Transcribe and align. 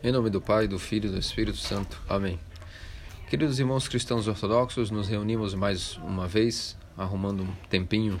Em 0.00 0.12
nome 0.12 0.30
do 0.30 0.40
Pai, 0.40 0.68
do 0.68 0.78
Filho 0.78 1.08
e 1.08 1.12
do 1.12 1.18
Espírito 1.18 1.58
Santo. 1.58 2.00
Amém. 2.08 2.38
Queridos 3.28 3.58
irmãos 3.58 3.88
cristãos 3.88 4.28
ortodoxos, 4.28 4.92
nos 4.92 5.08
reunimos 5.08 5.54
mais 5.54 5.96
uma 5.96 6.28
vez, 6.28 6.78
arrumando 6.96 7.42
um 7.42 7.52
tempinho 7.68 8.20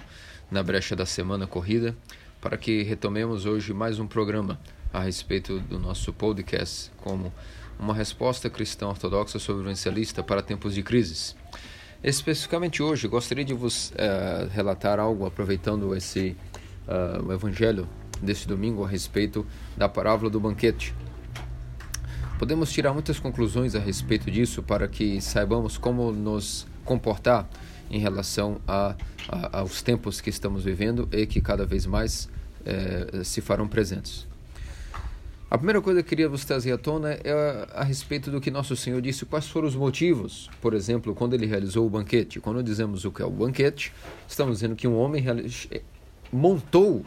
na 0.50 0.60
brecha 0.60 0.96
da 0.96 1.06
semana 1.06 1.46
corrida, 1.46 1.96
para 2.40 2.56
que 2.56 2.82
retomemos 2.82 3.46
hoje 3.46 3.72
mais 3.72 4.00
um 4.00 4.08
programa 4.08 4.58
a 4.92 4.98
respeito 4.98 5.60
do 5.60 5.78
nosso 5.78 6.12
podcast, 6.12 6.90
como 6.96 7.32
uma 7.78 7.94
resposta 7.94 8.50
cristã 8.50 8.88
ortodoxa 8.88 9.38
sobrevivencialista 9.38 10.20
para 10.20 10.42
tempos 10.42 10.74
de 10.74 10.82
crises. 10.82 11.36
Especificamente 12.02 12.82
hoje, 12.82 13.06
gostaria 13.06 13.44
de 13.44 13.54
vos 13.54 13.90
uh, 13.90 14.48
relatar 14.50 14.98
algo, 14.98 15.24
aproveitando 15.26 15.94
esse 15.94 16.36
uh, 16.88 17.24
o 17.24 17.32
evangelho 17.32 17.88
deste 18.20 18.48
domingo 18.48 18.84
a 18.84 18.88
respeito 18.88 19.46
da 19.76 19.88
parábola 19.88 20.28
do 20.28 20.40
banquete. 20.40 20.92
Podemos 22.38 22.70
tirar 22.70 22.92
muitas 22.92 23.18
conclusões 23.18 23.74
a 23.74 23.80
respeito 23.80 24.30
disso 24.30 24.62
para 24.62 24.86
que 24.86 25.20
saibamos 25.20 25.76
como 25.76 26.12
nos 26.12 26.68
comportar 26.84 27.48
em 27.90 27.98
relação 27.98 28.60
a, 28.66 28.94
a, 29.28 29.58
aos 29.58 29.82
tempos 29.82 30.20
que 30.20 30.30
estamos 30.30 30.62
vivendo 30.62 31.08
e 31.10 31.26
que 31.26 31.40
cada 31.40 31.66
vez 31.66 31.84
mais 31.84 32.28
eh, 32.64 33.22
se 33.24 33.40
farão 33.40 33.66
presentes. 33.66 34.24
A 35.50 35.56
primeira 35.58 35.80
coisa 35.80 36.00
que 36.00 36.10
queria 36.10 36.28
vos 36.28 36.44
trazer 36.44 36.70
à 36.70 36.78
tona 36.78 37.10
é 37.24 37.32
a, 37.32 37.80
a, 37.80 37.84
respeito 37.84 38.30
do 38.30 38.40
que 38.40 38.52
nosso 38.52 38.76
Senhor 38.76 39.00
disse, 39.02 39.24
quais 39.24 39.48
foram 39.48 39.66
os 39.66 39.74
motivos, 39.74 40.48
por 40.60 40.74
exemplo, 40.74 41.16
quando 41.16 41.34
ele 41.34 41.46
realizou 41.46 41.86
o 41.86 41.90
banquete. 41.90 42.38
Quando 42.38 42.62
dizemos 42.62 43.04
o 43.04 43.10
que 43.10 43.20
é 43.20 43.24
o 43.24 43.30
banquete, 43.30 43.92
estamos 44.28 44.58
dizendo 44.58 44.76
que 44.76 44.86
um 44.86 44.96
homem 44.96 45.24
montou 46.32 47.04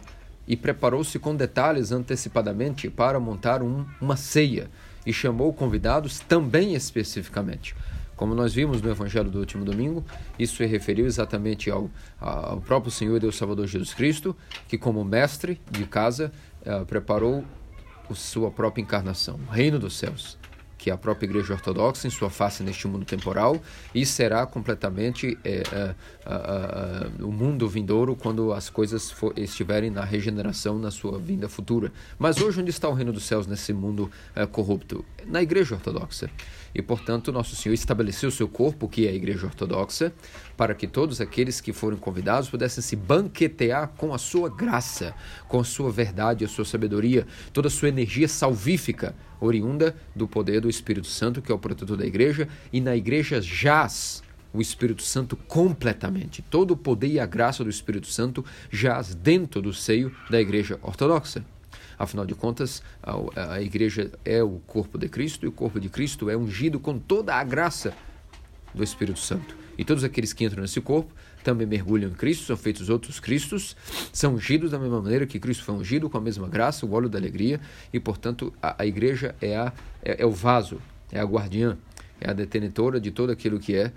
e 0.52 0.58
preparou-se 0.58 1.18
com 1.18 1.34
detalhes 1.34 1.94
antecipadamente 1.94 2.90
para 2.90 3.22
montar 3.22 3.64
um, 3.64 3.86
uma 4.02 4.18
ceia 4.18 4.70
e 5.06 5.14
chamou 5.14 5.54
convidados 5.54 6.20
também 6.20 6.76
especificamente. 6.76 7.74
Como 8.18 8.36
nós 8.36 8.54
vimos 8.54 8.82
no 8.82 8.92
Evangelho 8.92 9.32
do 9.32 9.40
último 9.40 9.64
domingo, 9.64 10.04
isso 10.38 10.58
se 10.58 10.66
referiu 10.66 11.06
exatamente 11.06 11.72
ao, 11.72 11.90
ao 12.20 12.60
próprio 12.60 12.92
Senhor 12.92 13.16
e 13.16 13.20
Deus 13.22 13.38
Salvador 13.38 13.66
Jesus 13.66 13.94
Cristo, 13.94 14.36
que, 14.68 14.78
como 14.78 15.06
mestre 15.06 15.58
de 15.72 15.86
casa, 15.86 16.34
uh, 16.66 16.86
preparou 16.86 17.46
sua 18.14 18.52
própria 18.52 18.82
encarnação, 18.82 19.40
o 19.48 19.52
reino 19.52 19.80
dos 19.80 19.98
céus 19.98 20.38
que 20.82 20.90
a 20.90 20.98
própria 20.98 21.28
Igreja 21.28 21.54
Ortodoxa 21.54 22.08
em 22.08 22.10
sua 22.10 22.32
face 22.32 22.64
neste 22.64 22.88
mundo 22.88 23.06
temporal 23.06 23.62
e 23.94 24.04
será 24.04 24.48
completamente 24.48 25.38
é, 25.44 25.62
é, 25.72 25.96
o 27.24 27.32
mundo 27.32 27.70
vindouro 27.70 28.16
quando 28.16 28.52
as 28.52 28.68
coisas 28.68 29.12
for, 29.12 29.32
estiverem 29.38 29.92
na 29.92 30.04
regeneração 30.04 30.80
na 30.80 30.90
sua 30.90 31.20
vinda 31.20 31.48
futura. 31.48 31.92
Mas 32.18 32.42
hoje 32.42 32.62
onde 32.62 32.72
está 32.72 32.90
o 32.90 32.94
reino 32.94 33.14
dos 33.14 33.26
céus 33.26 33.46
nesse 33.46 33.72
mundo 33.72 34.10
é, 34.36 34.44
corrupto? 34.48 35.06
Na 35.28 35.40
Igreja 35.44 35.76
Ortodoxa. 35.76 36.32
E, 36.74 36.82
portanto, 36.82 37.32
Nosso 37.32 37.56
Senhor 37.56 37.76
estabeleceu 37.76 38.30
o 38.30 38.32
seu 38.32 38.48
corpo, 38.48 38.88
que 38.88 39.06
é 39.06 39.12
a 39.12 39.14
Igreja 39.14 39.46
Ortodoxa, 39.46 40.12
para 40.58 40.74
que 40.74 40.88
todos 40.88 41.22
aqueles 41.22 41.62
que 41.62 41.74
foram 41.74 41.98
convidados 41.98 42.50
pudessem 42.50 42.82
se 42.82 42.96
banquetear 42.96 43.90
com 43.98 44.14
a 44.14 44.18
sua 44.18 44.50
graça, 44.50 45.14
com 45.48 45.60
a 45.60 45.64
sua 45.64 45.92
verdade, 45.92 46.46
a 46.46 46.48
sua 46.48 46.66
sabedoria, 46.66 47.28
toda 47.54 47.68
a 47.68 47.72
sua 47.72 47.90
energia 47.90 48.28
salvífica, 48.28 49.14
oriunda 49.42 49.96
do 50.16 50.28
poder 50.28 50.62
do 50.62 50.70
Espírito 50.70 51.08
Santo, 51.08 51.42
que 51.42 51.52
é 51.52 51.56
o 51.56 51.60
protetor 51.60 51.98
da 51.98 52.06
igreja, 52.06 52.48
e 52.72 52.80
na 52.80 52.96
igreja 52.96 53.42
jaz 53.42 54.24
o 54.54 54.62
Espírito 54.62 55.02
Santo 55.02 55.36
completamente. 55.36 56.42
Todo 56.42 56.72
o 56.72 56.78
poder 56.78 57.08
e 57.08 57.20
a 57.20 57.26
graça 57.26 57.64
do 57.64 57.70
Espírito 57.70 58.08
Santo 58.08 58.46
jaz 58.70 59.16
dentro 59.16 59.62
do 59.62 59.74
seio 59.74 60.16
da 60.30 60.40
igreja 60.40 60.80
ortodoxa. 60.82 61.44
Afinal 61.98 62.26
de 62.26 62.34
contas, 62.34 62.82
a, 63.02 63.54
a 63.54 63.62
igreja 63.62 64.12
é 64.26 64.42
o 64.44 64.60
corpo 64.66 64.98
de 64.98 65.08
Cristo 65.08 65.46
e 65.46 65.50
o 65.50 65.52
corpo 65.52 65.80
de 65.80 65.90
Cristo 65.90 66.30
é 66.30 66.38
ungido 66.38 66.80
com 66.80 66.98
toda 66.98 67.36
a 67.36 67.44
graça 67.44 67.94
do 68.74 68.84
Espírito 68.84 69.20
Santo. 69.20 69.56
E 69.78 69.84
todos 69.84 70.04
aqueles 70.04 70.34
que 70.34 70.44
entram 70.44 70.62
nesse 70.62 70.80
corpo 70.82 71.14
também 71.44 71.66
mergulham 71.66 72.12
em 72.12 72.14
Cristo, 72.14 72.46
são 72.46 72.56
feitos 72.56 72.90
outros 72.90 73.20
Cristos, 73.20 73.76
são 74.14 74.36
ungidos 74.36 74.72
da 74.72 74.80
mesma 74.80 75.02
maneira 75.02 75.26
que 75.26 75.40
Cristo 75.40 75.64
foi 75.64 75.76
ungido, 75.76 76.10
com 76.10 76.18
a 76.18 76.22
mesma 76.22 76.48
graça, 76.48 76.86
o 76.86 76.94
óleo 76.94 77.10
da 77.10 77.18
alegria, 77.18 77.60
e 77.92 78.00
portanto 78.00 78.54
a, 78.62 78.84
a 78.84 78.86
igreja 78.86 79.34
é, 79.42 79.58
a, 79.58 79.74
é, 80.04 80.22
é 80.22 80.26
o 80.26 80.32
vaso, 80.32 80.80
é 81.12 81.20
a 81.20 81.24
guardiã, 81.24 81.78
é 82.20 82.30
a 82.30 82.34
detentora 82.34 83.00
de 83.00 83.10
todo 83.10 83.32
aquilo 83.32 83.60
que 83.60 83.76
é 83.76 83.92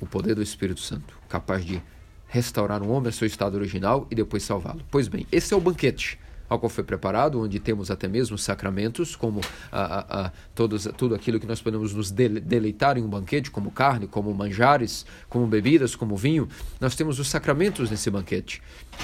o 0.00 0.06
poder 0.06 0.34
do 0.34 0.42
Espírito 0.42 0.80
Santo, 0.80 1.18
capaz 1.28 1.64
de 1.64 1.82
restaurar 2.28 2.82
um 2.82 2.90
homem 2.90 3.06
ao 3.06 3.12
seu 3.12 3.26
estado 3.26 3.56
original 3.56 4.06
e 4.10 4.14
depois 4.14 4.44
salvá-lo. 4.44 4.82
Pois 4.90 5.08
bem, 5.08 5.26
esse 5.32 5.52
é 5.52 5.56
o 5.56 5.60
banquete 5.60 6.18
ao 6.50 6.58
qual 6.58 6.68
foi 6.68 6.82
preparado, 6.82 7.40
onde 7.40 7.60
temos 7.60 7.92
até 7.92 8.08
mesmo 8.08 8.36
sacramentos, 8.36 9.14
como 9.14 9.40
a, 9.70 9.82
a, 9.82 10.26
a, 10.26 10.32
todos, 10.52 10.88
tudo 10.96 11.14
aquilo 11.14 11.38
que 11.38 11.46
nós 11.46 11.62
podemos 11.62 11.94
nos 11.94 12.10
deleitar 12.10 12.98
em 12.98 13.02
um 13.02 13.08
banquete, 13.08 13.52
como 13.52 13.70
carne, 13.70 14.08
como 14.08 14.34
manjares, 14.34 15.06
como 15.28 15.46
bebidas, 15.46 15.94
como 15.94 16.16
vinho. 16.16 16.48
Nós 16.80 16.96
temos 16.96 17.20
os 17.20 17.28
sacramentos 17.28 17.88
nesse 17.88 18.10
banquete, 18.10 18.60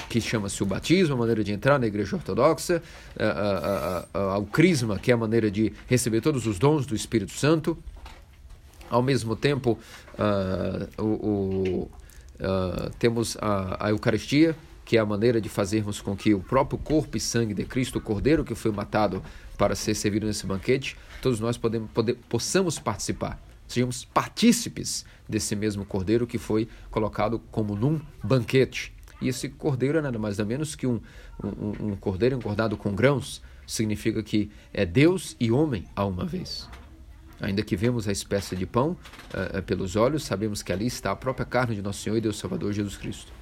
que 0.09 0.19
chama-se 0.19 0.61
o 0.61 0.65
batismo, 0.65 1.15
a 1.15 1.17
maneira 1.17 1.41
de 1.41 1.53
entrar 1.53 1.79
na 1.79 1.87
igreja 1.87 2.17
ortodoxa, 2.17 2.83
o 4.37 4.45
crisma, 4.47 4.99
que 4.99 5.09
é 5.09 5.13
a 5.13 5.17
maneira 5.17 5.49
de 5.49 5.71
receber 5.87 6.19
todos 6.19 6.45
os 6.45 6.59
dons 6.59 6.85
do 6.85 6.95
Espírito 6.95 7.31
Santo. 7.31 7.77
Ao 8.89 9.01
mesmo 9.01 9.37
tempo, 9.37 9.79
o, 10.97 11.03
o 11.03 11.91
uh, 12.39 12.89
temos 12.99 13.37
a, 13.41 13.87
a 13.87 13.89
Eucaristia, 13.89 14.55
que 14.87 14.95
é 14.95 15.01
a 15.01 15.05
maneira 15.05 15.41
de 15.41 15.49
fazermos 15.49 15.99
com 15.99 16.15
que 16.15 16.33
o 16.33 16.39
próprio 16.39 16.79
corpo 16.79 17.17
e 17.17 17.19
sangue 17.19 17.53
de 17.53 17.65
Cristo, 17.65 17.97
o 17.97 18.01
Cordeiro 18.01 18.45
que 18.45 18.55
foi 18.55 18.71
matado 18.71 19.21
para 19.57 19.75
ser 19.75 19.93
servido 19.93 20.25
nesse 20.25 20.45
banquete, 20.45 20.95
todos 21.21 21.41
nós 21.41 21.57
podemos, 21.57 21.91
poder, 21.91 22.17
possamos 22.29 22.79
participar, 22.79 23.37
sejamos 23.67 24.05
partícipes 24.05 25.05
desse 25.27 25.57
mesmo 25.57 25.83
Cordeiro 25.83 26.25
que 26.25 26.37
foi 26.37 26.69
colocado 26.89 27.37
como 27.51 27.75
num 27.75 27.99
banquete. 28.23 28.93
E 29.21 29.27
esse 29.27 29.49
cordeiro 29.49 29.97
é 29.97 30.01
nada 30.01 30.17
mais 30.17 30.37
nada 30.37 30.47
menos 30.47 30.73
que 30.73 30.87
um, 30.87 31.01
um, 31.43 31.89
um 31.89 31.95
cordeiro 31.97 32.35
engordado 32.35 32.77
com 32.77 32.95
grãos, 32.95 33.41
significa 33.65 34.23
que 34.23 34.49
é 34.73 34.85
Deus 34.85 35.35
e 35.37 35.51
homem 35.51 35.83
a 35.97 36.05
uma 36.05 36.23
vez. 36.23 36.69
Ainda 37.41 37.61
que 37.61 37.75
vemos 37.75 38.07
a 38.07 38.11
espécie 38.13 38.55
de 38.55 38.65
pão 38.65 38.95
uh, 39.33 39.61
pelos 39.63 39.97
olhos, 39.97 40.23
sabemos 40.23 40.63
que 40.63 40.71
ali 40.71 40.85
está 40.85 41.11
a 41.11 41.15
própria 41.15 41.45
carne 41.45 41.75
de 41.75 41.81
nosso 41.81 42.01
Senhor 42.03 42.15
e 42.15 42.21
Deus 42.21 42.37
Salvador 42.37 42.71
Jesus 42.71 42.95
Cristo. 42.95 43.36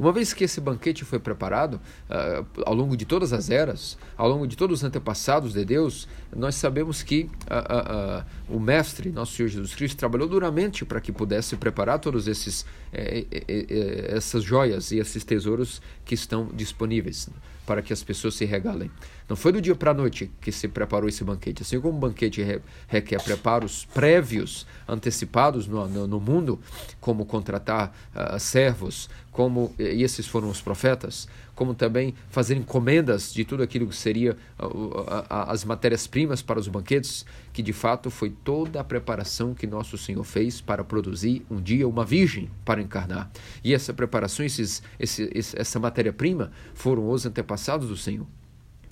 Uma 0.00 0.12
vez 0.12 0.32
que 0.32 0.44
esse 0.44 0.62
banquete 0.62 1.04
foi 1.04 1.18
preparado, 1.18 1.74
uh, 1.74 2.62
ao 2.64 2.72
longo 2.72 2.96
de 2.96 3.04
todas 3.04 3.34
as 3.34 3.50
eras, 3.50 3.98
ao 4.16 4.26
longo 4.30 4.46
de 4.46 4.56
todos 4.56 4.78
os 4.78 4.84
antepassados 4.84 5.52
de 5.52 5.62
Deus, 5.62 6.08
nós 6.34 6.54
sabemos 6.54 7.02
que 7.02 7.24
uh, 7.24 8.54
uh, 8.54 8.56
o 8.56 8.58
Mestre, 8.58 9.12
nosso 9.12 9.34
Senhor 9.34 9.48
Jesus 9.48 9.74
Cristo, 9.74 9.98
trabalhou 9.98 10.26
duramente 10.26 10.86
para 10.86 11.02
que 11.02 11.12
pudesse 11.12 11.54
preparar 11.54 11.98
todos 11.98 12.26
esses 12.26 12.64
eh, 12.92 13.24
eh, 13.30 13.44
eh, 13.46 14.16
essas 14.16 14.42
joias 14.42 14.90
e 14.90 14.98
esses 14.98 15.22
tesouros 15.22 15.80
que 16.04 16.12
estão 16.12 16.48
disponíveis 16.52 17.28
para 17.64 17.82
que 17.82 17.92
as 17.92 18.02
pessoas 18.02 18.34
se 18.34 18.44
regalem. 18.44 18.90
Não 19.30 19.36
foi 19.36 19.52
do 19.52 19.60
dia 19.60 19.76
para 19.76 19.92
a 19.92 19.94
noite 19.94 20.28
que 20.40 20.50
se 20.50 20.66
preparou 20.66 21.08
esse 21.08 21.22
banquete. 21.22 21.62
Assim 21.62 21.80
como 21.80 21.96
um 21.96 22.00
banquete 22.00 22.44
requer 22.88 23.22
preparos 23.22 23.84
prévios, 23.94 24.66
antecipados 24.88 25.68
no, 25.68 25.88
no, 25.88 26.04
no 26.08 26.18
mundo, 26.18 26.58
como 27.00 27.24
contratar 27.24 27.94
uh, 28.12 28.40
servos, 28.40 29.08
como 29.30 29.72
e 29.78 30.02
esses 30.02 30.26
foram 30.26 30.48
os 30.48 30.60
profetas, 30.60 31.28
como 31.54 31.76
também 31.76 32.12
fazer 32.28 32.56
encomendas 32.56 33.32
de 33.32 33.44
tudo 33.44 33.62
aquilo 33.62 33.86
que 33.86 33.94
seria 33.94 34.36
uh, 34.58 35.24
as 35.28 35.64
matérias-primas 35.64 36.42
para 36.42 36.58
os 36.58 36.66
banquetes, 36.66 37.24
que 37.52 37.62
de 37.62 37.72
fato 37.72 38.10
foi 38.10 38.30
toda 38.30 38.80
a 38.80 38.84
preparação 38.84 39.54
que 39.54 39.64
nosso 39.64 39.96
Senhor 39.96 40.24
fez 40.24 40.60
para 40.60 40.82
produzir 40.82 41.46
um 41.48 41.62
dia 41.62 41.86
uma 41.86 42.04
virgem 42.04 42.50
para 42.64 42.82
encarnar. 42.82 43.30
E 43.62 43.72
essa 43.72 43.94
preparação, 43.94 44.44
esses, 44.44 44.82
esse, 44.98 45.30
essa 45.36 45.78
matéria-prima, 45.78 46.50
foram 46.74 47.08
os 47.08 47.24
antepassados 47.24 47.86
do 47.86 47.96
Senhor. 47.96 48.26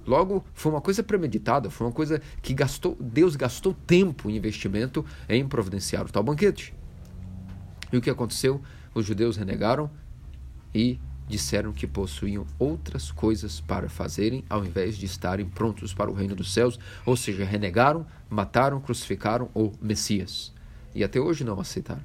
Logo, 0.08 0.42
foi 0.54 0.72
uma 0.72 0.80
coisa 0.80 1.02
premeditada, 1.02 1.68
foi 1.68 1.86
uma 1.86 1.92
coisa 1.92 2.22
que 2.40 2.54
gastou, 2.54 2.96
Deus 2.98 3.36
gastou 3.36 3.74
tempo 3.74 4.30
e 4.30 4.36
investimento 4.38 5.04
em 5.28 5.46
providenciar 5.46 6.06
o 6.06 6.08
tal 6.10 6.22
banquete. 6.22 6.74
E 7.92 7.96
o 7.98 8.00
que 8.00 8.08
aconteceu? 8.08 8.62
Os 8.94 9.04
judeus 9.04 9.36
renegaram 9.36 9.90
e 10.74 10.98
disseram 11.28 11.72
que 11.72 11.86
possuíam 11.86 12.46
outras 12.58 13.12
coisas 13.12 13.60
para 13.60 13.90
fazerem 13.90 14.42
ao 14.48 14.64
invés 14.64 14.96
de 14.96 15.04
estarem 15.04 15.46
prontos 15.46 15.92
para 15.92 16.10
o 16.10 16.14
reino 16.14 16.34
dos 16.34 16.54
céus, 16.54 16.80
ou 17.04 17.14
seja, 17.14 17.44
renegaram, 17.44 18.06
mataram, 18.30 18.80
crucificaram 18.80 19.50
o 19.54 19.72
Messias. 19.78 20.54
E 20.94 21.04
até 21.04 21.20
hoje 21.20 21.44
não 21.44 21.60
aceitaram. 21.60 22.04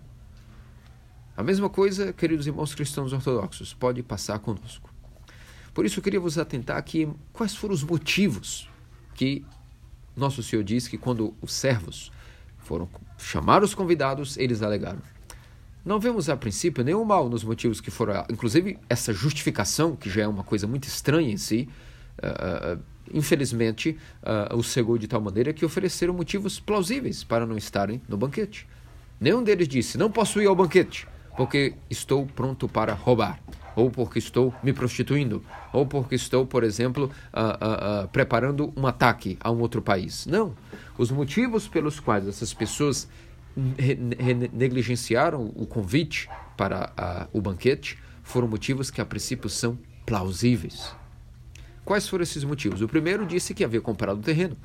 A 1.38 1.42
mesma 1.42 1.70
coisa, 1.70 2.12
queridos 2.12 2.48
irmãos 2.48 2.76
cristãos 2.76 3.14
ortodoxos, 3.14 3.74
pode 3.74 4.04
passar 4.04 4.40
conosco. 4.40 4.93
Por 5.74 5.86
isso 5.86 6.00
eu 6.00 6.04
queria 6.04 6.20
vos 6.20 6.38
atentar 6.38 6.78
aqui 6.78 7.10
quais 7.32 7.56
foram 7.56 7.74
os 7.74 7.84
motivos 7.84 8.70
que 9.16 9.44
nosso 10.16 10.44
Senhor 10.44 10.64
diz 10.64 10.88
que 10.88 10.98
quando 10.98 11.34
os 11.42 11.54
servos 11.54 12.12
foram 12.60 12.88
chamar 13.18 13.64
os 13.64 13.74
convidados, 13.74 14.38
eles 14.38 14.62
alegaram. 14.62 15.02
Não 15.84 16.00
vemos 16.00 16.30
a 16.30 16.38
princípio 16.38 16.84
nenhum 16.84 17.04
mal 17.04 17.28
nos 17.28 17.44
motivos 17.44 17.82
que 17.82 17.92
foram, 17.92 18.24
inclusive 18.32 18.80
essa 18.88 19.12
justificação, 19.12 19.96
que 19.96 20.10
já 20.10 20.24
é 20.24 20.28
uma 20.28 20.44
coisa 20.44 20.66
muito 20.66 20.88
estranha 20.88 21.30
em 21.30 21.38
si, 21.38 21.68
uh, 22.20 22.80
infelizmente, 23.12 23.98
uh, 24.22 24.56
o 24.56 24.64
cegou 24.64 24.98
de 24.98 25.08
tal 25.08 25.20
maneira 25.20 25.52
que 25.52 25.66
ofereceram 25.66 26.14
motivos 26.14 26.60
plausíveis 26.60 27.24
para 27.24 27.46
não 27.46 27.58
estarem 27.58 28.02
no 28.08 28.16
banquete. 28.16 28.66
Nenhum 29.20 29.44
deles 29.44 29.68
disse: 29.68 29.98
Não 29.98 30.10
posso 30.10 30.42
ir 30.42 30.48
ao 30.48 30.56
banquete, 30.56 31.06
porque 31.36 31.74
estou 31.90 32.26
pronto 32.28 32.70
para 32.70 32.94
roubar, 32.94 33.42
ou 33.76 33.90
porque 33.90 34.20
estou 34.20 34.54
me 34.64 34.74
prostituindo, 34.74 35.44
ou 35.72 35.86
porque 35.86 36.16
estou, 36.16 36.46
por 36.46 36.64
exemplo, 36.64 37.12
uh, 37.34 38.04
uh, 38.04 38.08
preparando 38.10 38.74
um 38.76 38.86
ataque 38.88 39.38
a 39.40 39.52
um 39.52 39.60
outro 39.60 39.82
país. 39.82 40.26
Não. 40.26 40.56
Os 40.98 41.12
motivos 41.12 41.68
pelos 41.68 42.00
quais 42.00 42.28
essas 42.28 42.54
pessoas 42.54 43.08
negligenciaram 44.52 45.52
o 45.56 45.66
convite 45.66 46.28
para 46.58 47.28
o 47.32 47.40
banquete 47.40 47.98
foram 48.24 48.48
motivos 48.48 48.90
que 48.90 49.02
a 49.02 49.06
princípio 49.06 49.50
são 49.50 49.78
plausíveis. 50.06 50.96
Quais 51.86 52.08
foram 52.08 52.24
esses 52.24 52.44
motivos? 52.44 52.82
O 52.82 52.88
primeiro 52.88 53.26
disse 53.26 53.54
que 53.54 53.64
havia 53.64 53.82
comprado 53.82 54.20
o 54.20 54.24
terreno. 54.24 54.58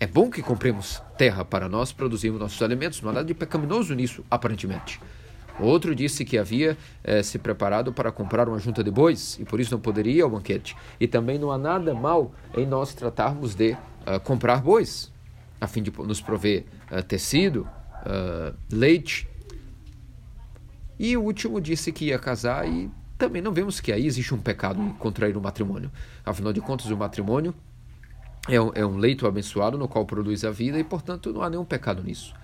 É 0.00 0.06
bom 0.06 0.30
que 0.30 0.42
compremos 0.42 1.00
terra 1.16 1.44
para 1.44 1.68
nós 1.68 1.92
produzirmos 1.92 2.40
nossos 2.40 2.60
alimentos, 2.60 3.00
não 3.00 3.10
há 3.10 3.12
nada 3.12 3.26
de 3.26 3.34
pecaminoso 3.34 3.94
nisso, 3.94 4.24
aparentemente. 4.28 4.98
Outro 5.60 5.94
disse 5.94 6.24
que 6.24 6.38
havia 6.38 6.76
eh, 7.04 7.22
se 7.22 7.38
preparado 7.38 7.92
para 7.92 8.10
comprar 8.10 8.48
uma 8.48 8.58
junta 8.58 8.82
de 8.82 8.90
bois 8.90 9.38
e 9.38 9.44
por 9.44 9.60
isso 9.60 9.72
não 9.72 9.80
poderia 9.80 10.12
ir 10.12 10.20
ao 10.22 10.30
banquete. 10.30 10.76
E 10.98 11.06
também 11.06 11.38
não 11.38 11.50
há 11.50 11.58
nada 11.58 11.94
mal 11.94 12.32
em 12.56 12.66
nós 12.66 12.94
tratarmos 12.94 13.54
de 13.54 13.72
uh, 13.72 14.20
comprar 14.24 14.62
bois, 14.62 15.12
a 15.60 15.66
fim 15.66 15.82
de 15.82 15.92
nos 15.98 16.20
prover 16.20 16.64
uh, 16.90 17.02
tecido, 17.02 17.68
uh, 18.06 18.56
leite. 18.70 19.28
E 20.98 21.16
o 21.16 21.22
último 21.22 21.60
disse 21.60 21.92
que 21.92 22.06
ia 22.06 22.18
casar 22.18 22.66
e 22.66 22.90
também 23.18 23.42
não 23.42 23.52
vemos 23.52 23.80
que 23.80 23.92
aí 23.92 24.06
existe 24.06 24.34
um 24.34 24.38
pecado 24.38 24.80
em 24.80 24.90
contrair 24.94 25.36
o 25.36 25.38
um 25.38 25.42
matrimônio. 25.42 25.90
Afinal 26.24 26.52
de 26.52 26.60
contas, 26.60 26.90
o 26.90 26.96
matrimônio 26.96 27.54
é 28.48 28.60
um, 28.60 28.72
é 28.74 28.84
um 28.84 28.96
leito 28.96 29.26
abençoado 29.26 29.78
no 29.78 29.86
qual 29.86 30.04
produz 30.04 30.44
a 30.44 30.50
vida 30.50 30.78
e, 30.78 30.84
portanto, 30.84 31.32
não 31.32 31.42
há 31.42 31.50
nenhum 31.50 31.64
pecado 31.64 32.02
nisso. 32.02 32.34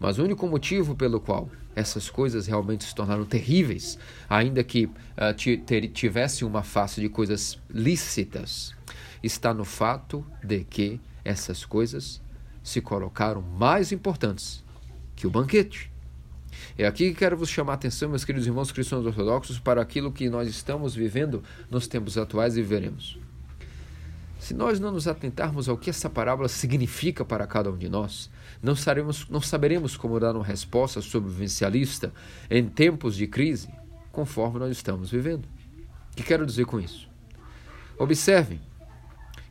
Mas 0.00 0.18
o 0.18 0.24
único 0.24 0.48
motivo 0.48 0.96
pelo 0.96 1.20
qual 1.20 1.50
essas 1.76 2.08
coisas 2.08 2.46
realmente 2.46 2.84
se 2.84 2.94
tornaram 2.94 3.26
terríveis, 3.26 3.98
ainda 4.28 4.64
que 4.64 4.86
uh, 4.86 5.88
tivessem 5.92 6.48
uma 6.48 6.62
face 6.62 7.02
de 7.02 7.08
coisas 7.10 7.58
lícitas, 7.68 8.74
está 9.22 9.52
no 9.52 9.64
fato 9.64 10.24
de 10.42 10.64
que 10.64 10.98
essas 11.22 11.66
coisas 11.66 12.22
se 12.62 12.80
colocaram 12.80 13.42
mais 13.42 13.92
importantes 13.92 14.64
que 15.14 15.26
o 15.26 15.30
banquete. 15.30 15.92
É 16.78 16.86
aqui 16.86 17.10
que 17.10 17.16
quero 17.16 17.36
vos 17.36 17.50
chamar 17.50 17.72
a 17.72 17.74
atenção, 17.74 18.08
meus 18.08 18.24
queridos 18.24 18.46
irmãos 18.46 18.72
cristãos 18.72 19.04
ortodoxos, 19.04 19.58
para 19.58 19.82
aquilo 19.82 20.10
que 20.10 20.30
nós 20.30 20.48
estamos 20.48 20.94
vivendo 20.94 21.42
nos 21.70 21.86
tempos 21.86 22.16
atuais 22.16 22.56
e 22.56 22.62
veremos. 22.62 23.18
Se 24.40 24.54
nós 24.54 24.80
não 24.80 24.90
nos 24.90 25.06
atentarmos 25.06 25.68
ao 25.68 25.76
que 25.76 25.90
essa 25.90 26.08
parábola 26.08 26.48
significa 26.48 27.26
para 27.26 27.46
cada 27.46 27.70
um 27.70 27.76
de 27.76 27.90
nós, 27.90 28.30
não, 28.62 28.74
saremos, 28.74 29.28
não 29.28 29.40
saberemos 29.40 29.98
como 29.98 30.18
dar 30.18 30.34
uma 30.34 30.44
resposta 30.44 31.02
sobrevivencialista 31.02 32.10
em 32.50 32.66
tempos 32.66 33.16
de 33.16 33.26
crise, 33.26 33.68
conforme 34.10 34.58
nós 34.58 34.72
estamos 34.72 35.10
vivendo. 35.10 35.44
O 36.12 36.16
que 36.16 36.22
quero 36.22 36.46
dizer 36.46 36.64
com 36.64 36.80
isso? 36.80 37.06
Observem 37.98 38.58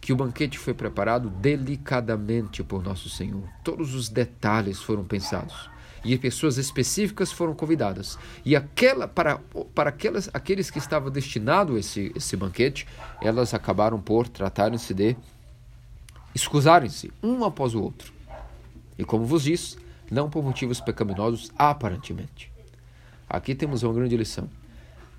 que 0.01 0.11
o 0.11 0.15
banquete 0.15 0.57
foi 0.57 0.73
preparado 0.73 1.29
delicadamente 1.29 2.63
por 2.63 2.83
nosso 2.83 3.09
Senhor. 3.09 3.43
Todos 3.63 3.93
os 3.93 4.09
detalhes 4.09 4.81
foram 4.81 5.03
pensados 5.03 5.69
e 6.03 6.17
pessoas 6.17 6.57
específicas 6.57 7.31
foram 7.31 7.53
convidadas. 7.53 8.17
E 8.45 8.55
aquela 8.55 9.07
para, 9.07 9.39
para 9.73 9.89
aquelas, 9.89 10.29
aqueles 10.33 10.69
que 10.69 10.77
estavam 10.77 11.11
destinados 11.11 11.77
esse, 11.77 12.11
esse 12.15 12.35
banquete, 12.35 12.87
elas 13.21 13.53
acabaram 13.53 13.99
por 13.99 14.27
tratarem-se 14.27 14.93
de 14.93 15.15
escusarem-se 16.33 17.11
um 17.21 17.43
após 17.43 17.75
o 17.75 17.81
outro. 17.81 18.13
E 18.97 19.03
como 19.03 19.25
vos 19.25 19.43
disse, 19.43 19.77
não 20.11 20.29
por 20.29 20.43
motivos 20.43 20.79
pecaminosos 20.79 21.51
aparentemente. 21.57 22.51
Aqui 23.29 23.53
temos 23.53 23.83
uma 23.83 23.93
grande 23.93 24.17
lição. 24.17 24.49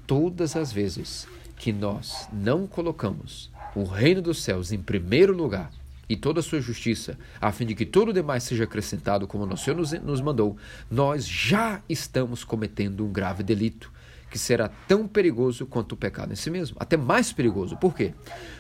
Todas 0.07 0.57
as 0.57 0.73
vezes 0.73 1.27
que 1.57 1.73
nós 1.73 2.29
não 2.33 2.67
colocamos 2.67 3.51
o 3.75 3.85
reino 3.85 4.21
dos 4.21 4.43
céus 4.43 4.73
em 4.73 4.79
primeiro 4.79 5.37
lugar, 5.37 5.71
e 6.11 6.17
toda 6.17 6.41
a 6.41 6.43
sua 6.43 6.61
justiça, 6.61 7.17
a 7.41 7.53
fim 7.53 7.65
de 7.65 7.73
que 7.73 7.87
todo 7.87 8.09
o 8.09 8.13
demais 8.13 8.43
seja 8.43 8.65
acrescentado 8.65 9.29
como 9.29 9.45
o 9.47 9.57
Senhor 9.57 9.77
nos, 9.77 9.93
nos 9.93 10.21
mandou, 10.21 10.57
nós 10.91 11.25
já 11.25 11.81
estamos 11.89 12.43
cometendo 12.43 13.07
um 13.07 13.13
grave 13.13 13.45
delito, 13.45 13.93
que 14.29 14.37
será 14.37 14.69
tão 14.89 15.07
perigoso 15.07 15.67
quanto 15.67 15.93
o 15.93 15.97
pecado 15.97 16.33
em 16.33 16.37
si 16.37 16.51
mesmo, 16.51 16.77
até 16.81 16.97
mais 16.97 17.33
perigoso. 17.33 17.77
Por 17.77 17.95
quê? 17.95 18.13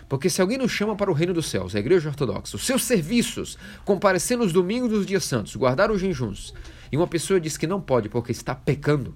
Porque 0.08 0.31
se 0.31 0.41
alguém 0.41 0.58
nos 0.58 0.70
chama 0.70 0.94
para 0.94 1.11
o 1.11 1.14
reino 1.14 1.35
dos 1.35 1.47
céus, 1.47 1.75
a 1.75 1.81
igreja 1.81 2.08
ortodoxa, 2.08 2.55
os 2.55 2.64
seus 2.64 2.85
serviços, 2.85 3.58
comparecer 3.85 4.38
nos 4.38 4.52
domingos 4.52 4.91
dos 4.91 5.05
dias 5.05 5.25
santos, 5.25 5.56
guardar 5.56 5.91
os 5.91 6.00
jejuns, 6.00 6.55
e 6.93 6.97
uma 6.97 7.08
pessoa 7.08 7.41
diz 7.41 7.56
que 7.56 7.67
não 7.67 7.81
pode 7.81 8.08
porque 8.08 8.31
está 8.31 8.55
pecando, 8.55 9.12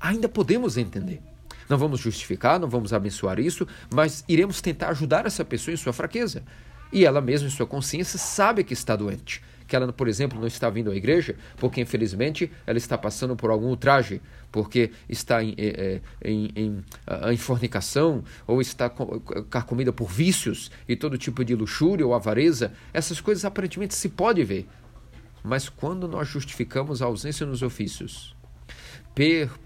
ainda 0.00 0.26
podemos 0.26 0.78
entender. 0.78 1.20
Não 1.68 1.76
vamos 1.76 2.00
justificar, 2.00 2.58
não 2.58 2.68
vamos 2.68 2.94
abençoar 2.94 3.38
isso, 3.38 3.68
mas 3.92 4.24
iremos 4.26 4.62
tentar 4.62 4.88
ajudar 4.88 5.26
essa 5.26 5.44
pessoa 5.44 5.74
em 5.74 5.76
sua 5.76 5.92
fraqueza. 5.92 6.42
E 6.92 7.04
ela 7.04 7.20
mesma, 7.20 7.48
em 7.48 7.50
sua 7.50 7.66
consciência, 7.66 8.18
sabe 8.18 8.64
que 8.64 8.72
está 8.72 8.96
doente. 8.96 9.42
Que 9.66 9.76
ela, 9.76 9.92
por 9.92 10.08
exemplo, 10.08 10.40
não 10.40 10.46
está 10.46 10.70
vindo 10.70 10.90
à 10.90 10.96
igreja 10.96 11.36
porque, 11.58 11.80
infelizmente, 11.80 12.50
ela 12.66 12.78
está 12.78 12.96
passando 12.96 13.36
por 13.36 13.50
algum 13.50 13.66
ultraje, 13.66 14.22
porque 14.50 14.92
está 15.08 15.44
em, 15.44 15.54
eh, 15.58 16.00
eh, 16.22 16.30
em, 16.30 16.50
em, 16.56 16.84
em 17.30 17.36
fornicação, 17.36 18.24
ou 18.46 18.62
está 18.62 18.90
carcomida 19.50 19.92
por 19.92 20.08
vícios 20.08 20.70
e 20.88 20.96
todo 20.96 21.18
tipo 21.18 21.44
de 21.44 21.54
luxúria 21.54 22.06
ou 22.06 22.14
avareza. 22.14 22.72
Essas 22.94 23.20
coisas 23.20 23.44
aparentemente 23.44 23.94
se 23.94 24.08
pode 24.08 24.42
ver. 24.42 24.66
Mas 25.44 25.68
quando 25.68 26.08
nós 26.08 26.28
justificamos 26.28 27.02
a 27.02 27.06
ausência 27.06 27.46
nos 27.46 27.62
ofícios 27.62 28.34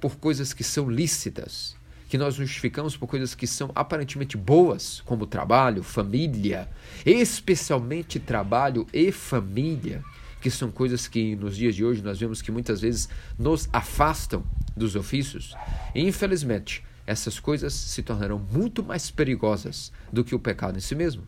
por 0.01 0.17
coisas 0.17 0.55
que 0.55 0.65
são 0.65 0.89
lícitas, 0.89 1.77
que 2.12 2.19
nós 2.19 2.35
justificamos 2.35 2.94
por 2.94 3.06
coisas 3.06 3.35
que 3.35 3.47
são 3.47 3.70
aparentemente 3.75 4.37
boas, 4.37 5.00
como 5.06 5.25
trabalho, 5.25 5.82
família, 5.82 6.69
especialmente 7.06 8.20
trabalho 8.20 8.87
e 8.93 9.11
família, 9.11 10.05
que 10.38 10.50
são 10.50 10.70
coisas 10.70 11.09
que 11.09 11.35
nos 11.35 11.56
dias 11.56 11.75
de 11.75 11.82
hoje 11.82 12.03
nós 12.03 12.20
vemos 12.20 12.43
que 12.43 12.53
muitas 12.53 12.82
vezes 12.82 13.09
nos 13.38 13.67
afastam 13.73 14.44
dos 14.76 14.94
ofícios. 14.94 15.55
E, 15.94 16.03
infelizmente, 16.03 16.85
essas 17.06 17.41
coisas 17.41 17.73
se 17.73 18.03
tornarão 18.03 18.38
muito 18.38 18.82
mais 18.82 19.11
perigosas 19.11 19.91
do 20.12 20.23
que 20.23 20.35
o 20.35 20.38
pecado 20.38 20.76
em 20.76 20.82
si 20.82 20.94
mesmo. 20.94 21.26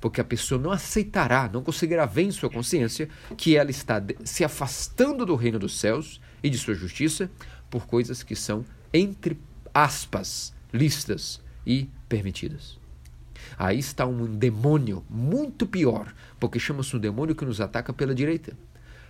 Porque 0.00 0.18
a 0.18 0.24
pessoa 0.24 0.58
não 0.58 0.72
aceitará, 0.72 1.46
não 1.52 1.62
conseguirá 1.62 2.06
ver 2.06 2.22
em 2.22 2.30
sua 2.30 2.48
consciência 2.48 3.06
que 3.36 3.54
ela 3.54 3.70
está 3.70 4.02
se 4.24 4.42
afastando 4.42 5.26
do 5.26 5.36
reino 5.36 5.58
dos 5.58 5.78
céus 5.78 6.22
e 6.42 6.48
de 6.48 6.56
sua 6.56 6.72
justiça 6.72 7.30
por 7.68 7.86
coisas 7.86 8.22
que 8.22 8.34
são 8.34 8.64
entre 8.94 9.38
aspas, 9.74 10.52
listas 10.72 11.40
e 11.66 11.88
permitidas. 12.08 12.78
Aí 13.58 13.78
está 13.78 14.06
um 14.06 14.26
demônio 14.26 15.04
muito 15.08 15.66
pior, 15.66 16.12
porque 16.38 16.58
chama-se 16.58 16.96
um 16.96 16.98
demônio 16.98 17.34
que 17.34 17.44
nos 17.44 17.60
ataca 17.60 17.92
pela 17.92 18.14
direita. 18.14 18.56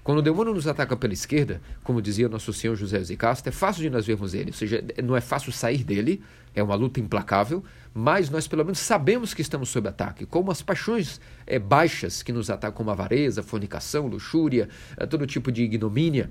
Quando 0.03 0.19
o 0.19 0.23
demônio 0.23 0.53
nos 0.53 0.67
ataca 0.67 0.97
pela 0.97 1.13
esquerda, 1.13 1.61
como 1.85 2.03
dizia 2.03 2.29
nosso 2.29 2.53
Senhor 2.53 2.75
José 2.75 2.99
de 3.01 3.17
Castro, 3.17 3.51
é 3.51 3.53
fácil 3.53 3.83
de 3.83 3.91
nós 3.91 4.05
vermos 4.05 4.35
ele, 4.35 4.51
ou 4.51 4.53
seja, 4.53 4.83
não 5.03 5.17
é 5.17 5.21
fácil 5.21 5.53
sair 5.53 5.85
dele, 5.85 6.21
é 6.55 6.63
uma 6.63 6.75
luta 6.75 6.99
implacável, 6.99 7.63
mas 7.95 8.29
nós 8.29 8.49
pelo 8.49 8.65
menos 8.65 8.81
sabemos 8.81 9.33
que 9.33 9.43
estamos 9.43 9.69
sob 9.69 9.89
ataque, 9.89 10.27
como 10.27 10.51
as 10.51 10.61
paixões 10.61 11.21
é, 11.47 11.57
baixas 11.57 12.21
que 12.21 12.33
nos 12.33 12.51
atacam, 12.51 12.79
como 12.79 12.91
avareza, 12.91 13.45
fornicação, 13.45 14.09
luxúria, 14.09 14.69
é, 14.97 15.07
todo 15.07 15.25
tipo 15.25 15.53
de 15.53 15.63
ignomínia. 15.63 16.31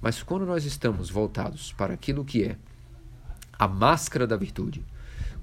Mas 0.00 0.20
quando 0.20 0.44
nós 0.44 0.64
estamos 0.64 1.08
voltados 1.08 1.72
para 1.74 1.94
aquilo 1.94 2.24
que 2.24 2.42
é 2.42 2.56
a 3.58 3.68
máscara 3.68 4.26
da 4.26 4.36
virtude. 4.36 4.84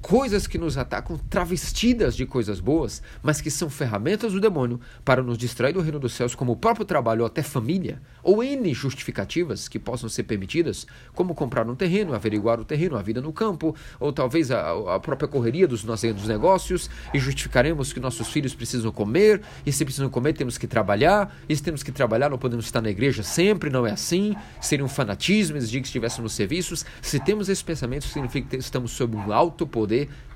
Coisas 0.02 0.48
que 0.48 0.58
nos 0.58 0.78
atacam 0.78 1.18
travestidas 1.30 2.16
de 2.16 2.26
coisas 2.26 2.62
boas, 2.62 3.02
mas 3.22 3.42
que 3.42 3.52
são 3.52 3.70
ferramentas 3.70 4.32
do 4.32 4.40
demônio 4.40 4.80
para 5.04 5.22
nos 5.22 5.38
distrair 5.38 5.74
do 5.74 5.82
reino 5.82 6.00
dos 6.00 6.14
céus, 6.14 6.34
como 6.34 6.54
o 6.54 6.56
próprio 6.56 6.86
trabalho 6.86 7.22
ou 7.22 7.28
até 7.28 7.44
família, 7.44 8.02
ou 8.24 8.42
N 8.42 8.74
justificativas 8.74 9.68
que 9.68 9.78
possam 9.78 10.08
ser 10.08 10.24
permitidas, 10.24 10.88
como 11.14 11.36
comprar 11.36 11.70
um 11.70 11.76
terreno, 11.76 12.14
averiguar 12.14 12.62
o 12.62 12.66
terreno, 12.66 12.96
a 12.96 13.02
vida 13.02 13.22
no 13.22 13.34
campo, 13.34 13.76
ou 14.00 14.14
talvez 14.14 14.50
a, 14.52 14.96
a 14.96 15.00
própria 15.02 15.28
correria 15.28 15.68
dos 15.68 15.84
nossos 15.84 16.28
negócios, 16.28 16.90
e 17.14 17.20
justificaremos 17.20 17.92
que 17.92 18.00
nossos 18.00 18.30
filhos 18.30 18.56
precisam 18.56 18.94
comer, 18.94 19.42
e 19.66 19.72
se 19.72 19.84
precisam 19.84 20.10
comer 20.10 20.32
temos 20.32 20.58
que 20.58 20.66
trabalhar, 20.66 21.36
e 21.48 21.56
se 21.56 21.62
temos 21.62 21.84
que 21.84 21.92
trabalhar 21.92 22.30
não 22.30 22.38
podemos 22.38 22.66
estar 22.66 22.82
na 22.82 22.90
igreja 22.90 23.22
sempre, 23.22 23.70
não 23.70 23.86
é 23.86 23.92
assim, 23.92 24.34
seria 24.62 24.86
um 24.86 24.90
fanatismo 24.90 25.58
exigir 25.58 25.82
que 25.82 25.88
estivéssemos 25.88 26.24
nos 26.24 26.34
serviços. 26.34 26.86
Se 27.02 27.20
temos 27.20 27.50
esse 27.50 27.64
pensamento, 27.64 28.06
significa 28.06 28.48
que 28.48 28.56
estamos 28.56 28.92
sob 28.92 29.18
um 29.18 29.34
alto 29.34 29.68
poder 29.68 29.89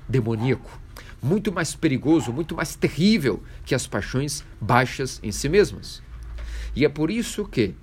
demoníaco 0.08 0.84
muito 1.24 1.50
mais 1.50 1.74
perigoso, 1.74 2.30
muito 2.30 2.54
mais 2.54 2.76
terrível 2.76 3.42
que 3.64 3.74
as 3.74 3.86
paixões 3.86 4.44
baixas 4.60 5.18
em 5.22 5.32
si 5.32 5.48
mesmas. 5.48 6.02
E 6.76 6.84
é 6.84 6.88
por 6.88 7.10
isso 7.10 7.46
que 7.46 7.74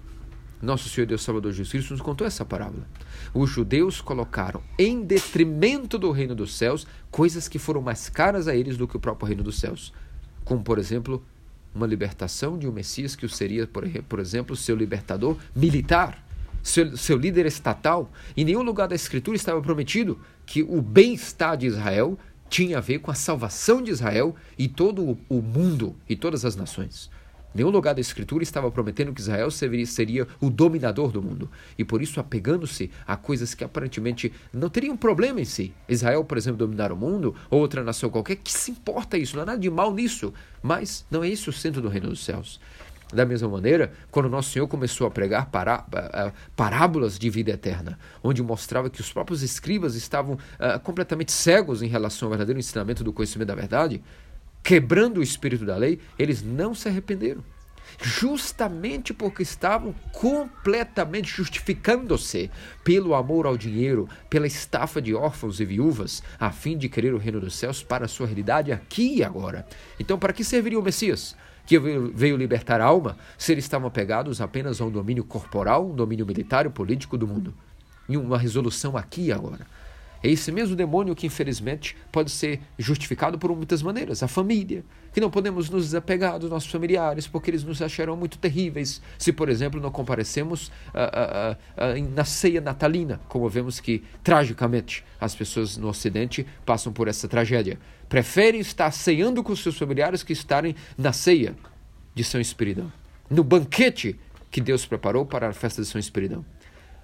nosso 0.62 0.88
Senhor 0.88 1.08
Deus 1.08 1.24
Salvador 1.24 1.52
Jesus 1.52 1.72
Cristo 1.72 1.94
nos 1.94 2.02
contou 2.02 2.28
essa 2.28 2.46
parábola. 2.46 2.88
Os 3.34 3.50
judeus 3.50 4.00
colocaram 4.00 4.62
em 4.78 5.02
detrimento 5.02 5.98
do 5.98 6.12
reino 6.12 6.36
dos 6.36 6.56
céus 6.56 6.86
coisas 7.10 7.48
que 7.48 7.58
foram 7.58 7.82
mais 7.82 8.10
caras 8.10 8.48
a 8.48 8.56
eles 8.56 8.78
do 8.78 8.88
que 8.88 8.96
o 8.96 9.00
próprio 9.00 9.28
reino 9.28 9.44
dos 9.44 9.60
céus. 9.60 9.92
como 10.46 10.64
por 10.64 10.78
exemplo 10.78 11.24
uma 11.74 11.88
libertação 11.88 12.60
de 12.60 12.68
um 12.68 12.72
Messias 12.72 13.16
que 13.16 13.28
seria, 13.30 13.66
por, 13.66 13.88
por 14.04 14.20
exemplo, 14.20 14.56
seu 14.56 14.76
libertador 14.76 15.38
militar, 15.56 16.24
seu, 16.64 16.96
seu 16.98 17.18
líder 17.18 17.46
estatal. 17.46 18.12
Em 18.36 18.46
nenhum 18.46 18.62
lugar 18.62 18.88
da 18.88 18.96
Escritura 18.96 19.36
estava 19.36 19.62
prometido 19.62 20.20
que 20.46 20.64
o 20.64 20.82
bem-estar 20.82 21.58
de 21.58 21.68
Israel 21.68 22.18
tinha 22.50 22.80
a 22.80 22.82
ver 22.82 23.00
com 23.00 23.10
a 23.10 23.16
salvação 23.16 23.82
de 23.82 23.92
Israel 23.92 24.36
e 24.58 24.68
todo 24.68 25.18
o 25.30 25.42
mundo 25.42 25.96
e 26.08 26.16
todas 26.16 26.44
as 26.44 26.56
nações. 26.56 27.10
Nenhum 27.54 27.70
lugar 27.70 27.94
da 27.94 28.00
Escritura 28.00 28.44
estava 28.44 28.72
prometendo 28.72 29.14
que 29.14 29.20
Israel 29.20 29.52
seria 29.52 30.28
o 30.40 30.50
dominador 30.50 31.12
do 31.12 31.22
mundo. 31.22 31.50
E 31.78 31.84
por 31.84 32.02
isso, 32.02 32.20
apegando-se 32.20 32.90
a 33.06 33.18
coisas 33.18 33.54
que 33.54 33.64
aparentemente 33.64 34.32
não 34.54 34.70
teriam 34.70 34.96
problema 34.96 35.42
em 35.42 35.46
si. 35.46 35.74
Israel, 35.88 36.24
por 36.24 36.38
exemplo, 36.38 36.60
dominar 36.60 36.94
o 36.94 36.96
mundo, 36.96 37.36
ou 37.50 37.60
outra 37.60 37.84
nação 37.84 38.10
qualquer, 38.10 38.38
que 38.38 38.52
se 38.52 38.72
importa 38.72 39.18
isso? 39.18 39.36
Não 39.36 39.44
há 39.44 39.46
nada 39.48 39.60
de 39.60 39.70
mal 39.70 39.94
nisso. 39.94 40.34
Mas 40.62 41.06
não 41.12 41.24
é 41.24 41.28
isso 41.28 41.50
o 41.50 41.54
centro 41.54 41.82
do 41.82 41.90
reino 41.90 42.10
dos 42.10 42.24
céus. 42.24 42.60
Da 43.12 43.26
mesma 43.26 43.50
maneira, 43.50 43.92
quando 44.10 44.30
Nosso 44.30 44.52
Senhor 44.52 44.68
começou 44.68 45.06
a 45.06 45.12
pregar 45.12 45.50
pará, 45.50 45.86
parábolas 46.56 47.20
de 47.20 47.30
vida 47.30 47.52
eterna, 47.52 48.00
onde 48.24 48.42
mostrava 48.42 48.90
que 48.90 49.02
os 49.02 49.12
próprios 49.12 49.44
escribas 49.44 49.96
estavam 49.96 50.36
uh, 50.36 50.80
completamente 50.82 51.32
cegos 51.32 51.82
em 51.82 51.88
relação 51.88 52.28
ao 52.28 52.32
verdadeiro 52.32 52.60
ensinamento 52.60 53.04
do 53.04 53.12
conhecimento 53.12 53.50
da 53.50 53.56
verdade, 53.56 54.02
quebrando 54.64 55.20
o 55.20 55.24
espírito 55.24 55.66
da 55.66 55.76
lei, 55.76 56.00
eles 56.18 56.42
não 56.42 56.74
se 56.74 56.88
arrependeram. 56.88 57.44
Justamente 58.02 59.14
porque 59.14 59.44
estavam 59.44 59.94
completamente 60.14 61.30
justificando-se 61.30 62.50
pelo 62.84 63.14
amor 63.14 63.46
ao 63.46 63.58
dinheiro, 63.58 64.08
pela 64.30 64.48
estafa 64.48 65.02
de 65.02 65.14
órfãos 65.14 65.60
e 65.60 65.66
viúvas, 65.66 66.24
a 66.40 66.52
fim 66.52 66.78
de 66.78 66.88
querer 66.88 67.14
o 67.14 67.18
reino 67.18 67.40
dos 67.40 67.56
céus 67.56 67.84
para 67.84 68.06
a 68.06 68.08
sua 68.08 68.28
realidade 68.28 68.72
aqui 68.72 69.18
e 69.18 69.24
agora. 69.24 69.68
Então, 70.00 70.18
para 70.18 70.32
que 70.32 70.44
serviria 70.44 70.80
o 70.80 70.84
Messias? 70.84 71.36
Que 71.72 71.80
veio 71.80 72.36
libertar 72.36 72.82
a 72.82 72.86
alma, 72.86 73.16
se 73.38 73.54
eles 73.54 73.64
estavam 73.64 73.88
apegados 73.88 74.42
apenas 74.42 74.82
a 74.82 74.86
um 74.86 74.92
domínio 74.92 75.24
corporal, 75.24 75.88
um 75.88 75.96
domínio 75.96 76.26
militar 76.26 76.66
e 76.66 76.70
político 76.70 77.18
do 77.18 77.26
mundo. 77.26 77.54
E 78.10 78.18
uma 78.18 78.38
resolução 78.38 78.98
aqui 78.98 79.28
e 79.28 79.32
agora. 79.32 79.66
É 80.24 80.30
esse 80.30 80.52
mesmo 80.52 80.76
demônio 80.76 81.16
que, 81.16 81.26
infelizmente, 81.26 81.96
pode 82.12 82.30
ser 82.30 82.62
justificado 82.78 83.40
por 83.40 83.56
muitas 83.56 83.82
maneiras. 83.82 84.22
A 84.22 84.28
família, 84.28 84.84
que 85.12 85.20
não 85.20 85.32
podemos 85.32 85.70
nos 85.70 85.86
desapegar 85.86 86.38
dos 86.38 86.50
nossos 86.50 86.70
familiares 86.70 87.28
porque 87.28 87.50
eles 87.50 87.64
nos 87.64 87.82
acharão 87.82 88.16
muito 88.16 88.38
terríveis 88.38 89.02
se, 89.18 89.34
por 89.34 89.50
exemplo, 89.50 89.82
não 89.82 89.90
comparecemos 89.90 90.68
uh, 90.68 90.72
uh, 90.94 92.00
uh, 92.00 92.14
na 92.16 92.24
ceia 92.24 92.62
natalina, 92.62 93.20
como 93.28 93.50
vemos 93.50 93.80
que, 93.80 94.04
tragicamente, 94.24 95.04
as 95.20 95.34
pessoas 95.34 95.76
no 95.76 95.88
Ocidente 95.88 96.46
passam 96.66 96.94
por 96.94 97.08
essa 97.08 97.28
tragédia. 97.28 97.80
Preferem 98.08 98.62
estar 98.62 98.92
ceando 98.92 99.42
com 99.42 99.56
seus 99.56 99.78
familiares 99.78 100.22
que 100.22 100.34
estarem 100.34 100.76
na 100.98 101.12
ceia 101.14 101.56
de 102.14 102.24
São 102.24 102.40
Espiridão, 102.40 102.92
no 103.30 103.44
banquete 103.44 104.20
que 104.52 104.62
Deus 104.62 104.86
preparou 104.86 105.26
para 105.26 105.50
a 105.50 105.54
festa 105.54 105.82
de 105.82 105.88
São 105.88 105.98
Espiridão. 105.98 106.46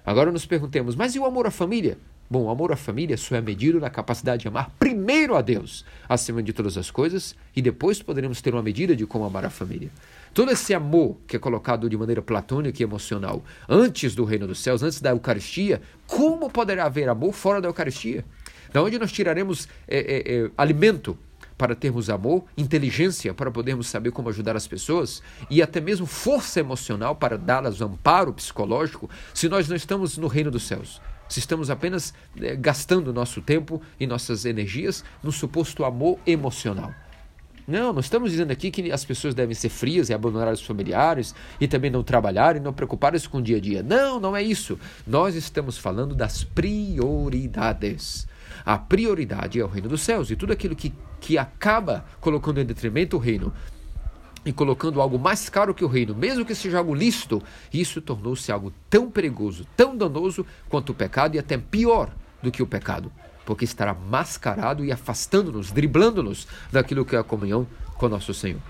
Agora 0.06 0.32
nos 0.32 0.46
perguntemos, 0.46 0.96
mas 0.96 1.16
e 1.16 1.20
o 1.20 1.26
amor 1.26 1.48
à 1.48 1.52
família? 1.52 1.98
Bom, 2.30 2.44
o 2.44 2.50
amor 2.50 2.74
à 2.74 2.76
família 2.76 3.16
só 3.16 3.38
é 3.38 3.42
medido 3.42 3.80
na 3.80 3.90
capacidade 3.90 4.42
de 4.42 4.50
amar 4.50 4.70
primeiro 4.78 5.34
a 5.34 5.42
Deus, 5.42 5.86
acima 6.10 6.44
de 6.44 6.52
todas 6.52 6.78
as 6.78 6.92
coisas, 6.92 7.34
e 7.56 7.62
depois 7.62 8.02
poderemos 8.02 8.42
ter 8.42 8.54
uma 8.54 8.62
medida 8.62 8.94
de 8.94 9.06
como 9.06 9.24
amar 9.24 9.46
a 9.46 9.50
família. 9.50 9.90
Todo 10.34 10.52
esse 10.52 10.74
amor 10.74 11.16
que 11.26 11.38
é 11.38 11.40
colocado 11.40 11.90
de 11.90 11.96
maneira 11.96 12.22
platônica 12.22 12.82
e 12.82 12.84
emocional 12.84 13.42
antes 13.70 14.14
do 14.14 14.26
reino 14.26 14.46
dos 14.46 14.60
céus, 14.60 14.84
antes 14.84 15.00
da 15.00 15.12
Eucaristia, 15.12 15.82
como 16.06 16.50
poderá 16.50 16.86
haver 16.86 17.08
amor 17.08 17.32
fora 17.32 17.62
da 17.62 17.70
Eucaristia? 17.70 18.26
Da 18.74 18.84
onde 18.84 19.00
nós 19.00 19.14
tiraremos 19.14 19.70
é, 19.88 19.98
é, 19.98 20.36
é, 20.36 20.52
alimento 20.58 21.18
para 21.58 21.76
termos 21.76 22.10
amor, 22.10 22.44
inteligência 22.58 23.34
para 23.34 23.50
podermos 23.50 23.88
saber 23.88 24.12
como 24.12 24.28
ajudar 24.28 24.58
as 24.58 24.68
pessoas 24.68 25.24
e 25.50 25.62
até 25.62 25.80
mesmo 25.80 26.06
força 26.06 26.60
emocional 26.60 27.16
para 27.16 27.38
dar-las 27.38 27.82
amparo 27.82 28.34
psicológico, 28.34 29.10
se 29.34 29.48
nós 29.48 29.70
não 29.70 29.78
estamos 29.78 30.18
no 30.18 30.28
reino 30.28 30.52
dos 30.52 30.64
céus? 30.68 31.02
Se 31.30 31.40
estamos 31.40 31.70
apenas 31.70 32.14
é, 32.40 32.56
gastando 32.56 33.14
nosso 33.14 33.42
tempo 33.42 33.82
e 34.00 34.08
nossas 34.08 34.46
energias 34.46 35.04
no 35.24 35.32
suposto 35.32 35.84
amor 35.84 36.20
emocional. 36.26 36.94
Não, 37.68 37.92
não 37.92 38.00
estamos 38.00 38.32
dizendo 38.32 38.52
aqui 38.52 38.72
que 38.72 38.90
as 38.94 39.04
pessoas 39.04 39.36
devem 39.36 39.54
ser 39.54 39.68
frias 39.68 40.10
e 40.10 40.14
abandonar 40.14 40.54
os 40.54 40.62
familiares 40.62 41.36
e 41.60 41.68
também 41.68 41.92
não 41.92 42.02
trabalhar 42.02 42.56
e 42.56 42.62
não 42.62 42.72
preocupar-se 42.72 43.28
com 43.28 43.40
o 43.40 43.42
dia 43.42 43.58
a 43.58 43.60
dia. 43.60 43.84
Não, 43.84 44.22
não 44.22 44.34
é 44.34 44.42
isso. 44.42 44.80
Nós 45.06 45.36
estamos 45.36 45.78
falando 45.78 46.16
das 46.16 46.46
prioridades. 46.46 48.26
A 48.66 48.78
prioridade 48.78 49.60
é 49.60 49.66
o 49.66 49.68
reino 49.68 49.90
dos 49.90 50.02
céus 50.02 50.32
e 50.32 50.38
tudo 50.38 50.54
aquilo 50.54 50.78
que, 50.78 50.94
que 51.20 51.38
acaba 51.38 52.06
colocando 52.22 52.62
em 52.62 52.66
detrimento 52.66 53.18
o 53.18 53.20
reino 53.20 53.52
e 54.48 54.54
colocando 54.54 55.02
algo 55.02 55.20
mais 55.20 55.50
caro 55.50 55.74
que 55.74 55.84
o 55.84 55.88
reino, 55.88 56.16
mesmo 56.16 56.46
que 56.46 56.56
seja 56.56 56.78
algo 56.78 56.96
lícito, 56.96 57.44
isso 57.74 58.02
tornou-se 58.02 58.50
algo 58.50 58.72
tão 58.90 59.12
perigoso, 59.12 59.68
tão 59.76 59.96
danoso 59.96 60.46
quanto 60.70 60.92
o 60.92 60.96
pecado 60.96 61.36
e 61.36 61.40
até 61.40 61.58
pior 61.58 62.10
do 62.42 62.50
que 62.50 62.64
o 62.64 62.68
pecado, 62.68 63.12
porque 63.46 63.66
estará 63.66 63.94
mascarado 63.94 64.86
e 64.86 64.92
afastando-nos, 64.92 65.72
driblando-nos 65.72 66.48
daquilo 66.72 67.04
que 67.04 67.16
é 67.16 67.20
a 67.20 67.24
comunhão 67.24 67.68
com 67.98 68.08
nosso 68.08 68.34
Senhor. 68.34 68.62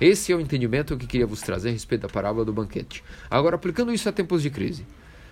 Esse 0.00 0.30
é 0.30 0.36
o 0.36 0.40
entendimento 0.40 0.96
que 0.96 1.06
queria 1.06 1.26
vos 1.26 1.40
trazer 1.40 1.70
a 1.70 1.72
respeito 1.72 2.02
da 2.02 2.08
parábola 2.08 2.44
do 2.44 2.52
banquete. 2.52 3.02
Agora, 3.30 3.56
aplicando 3.56 3.92
isso 3.92 4.08
a 4.08 4.12
tempos 4.12 4.42
de 4.42 4.50
crise. 4.50 4.86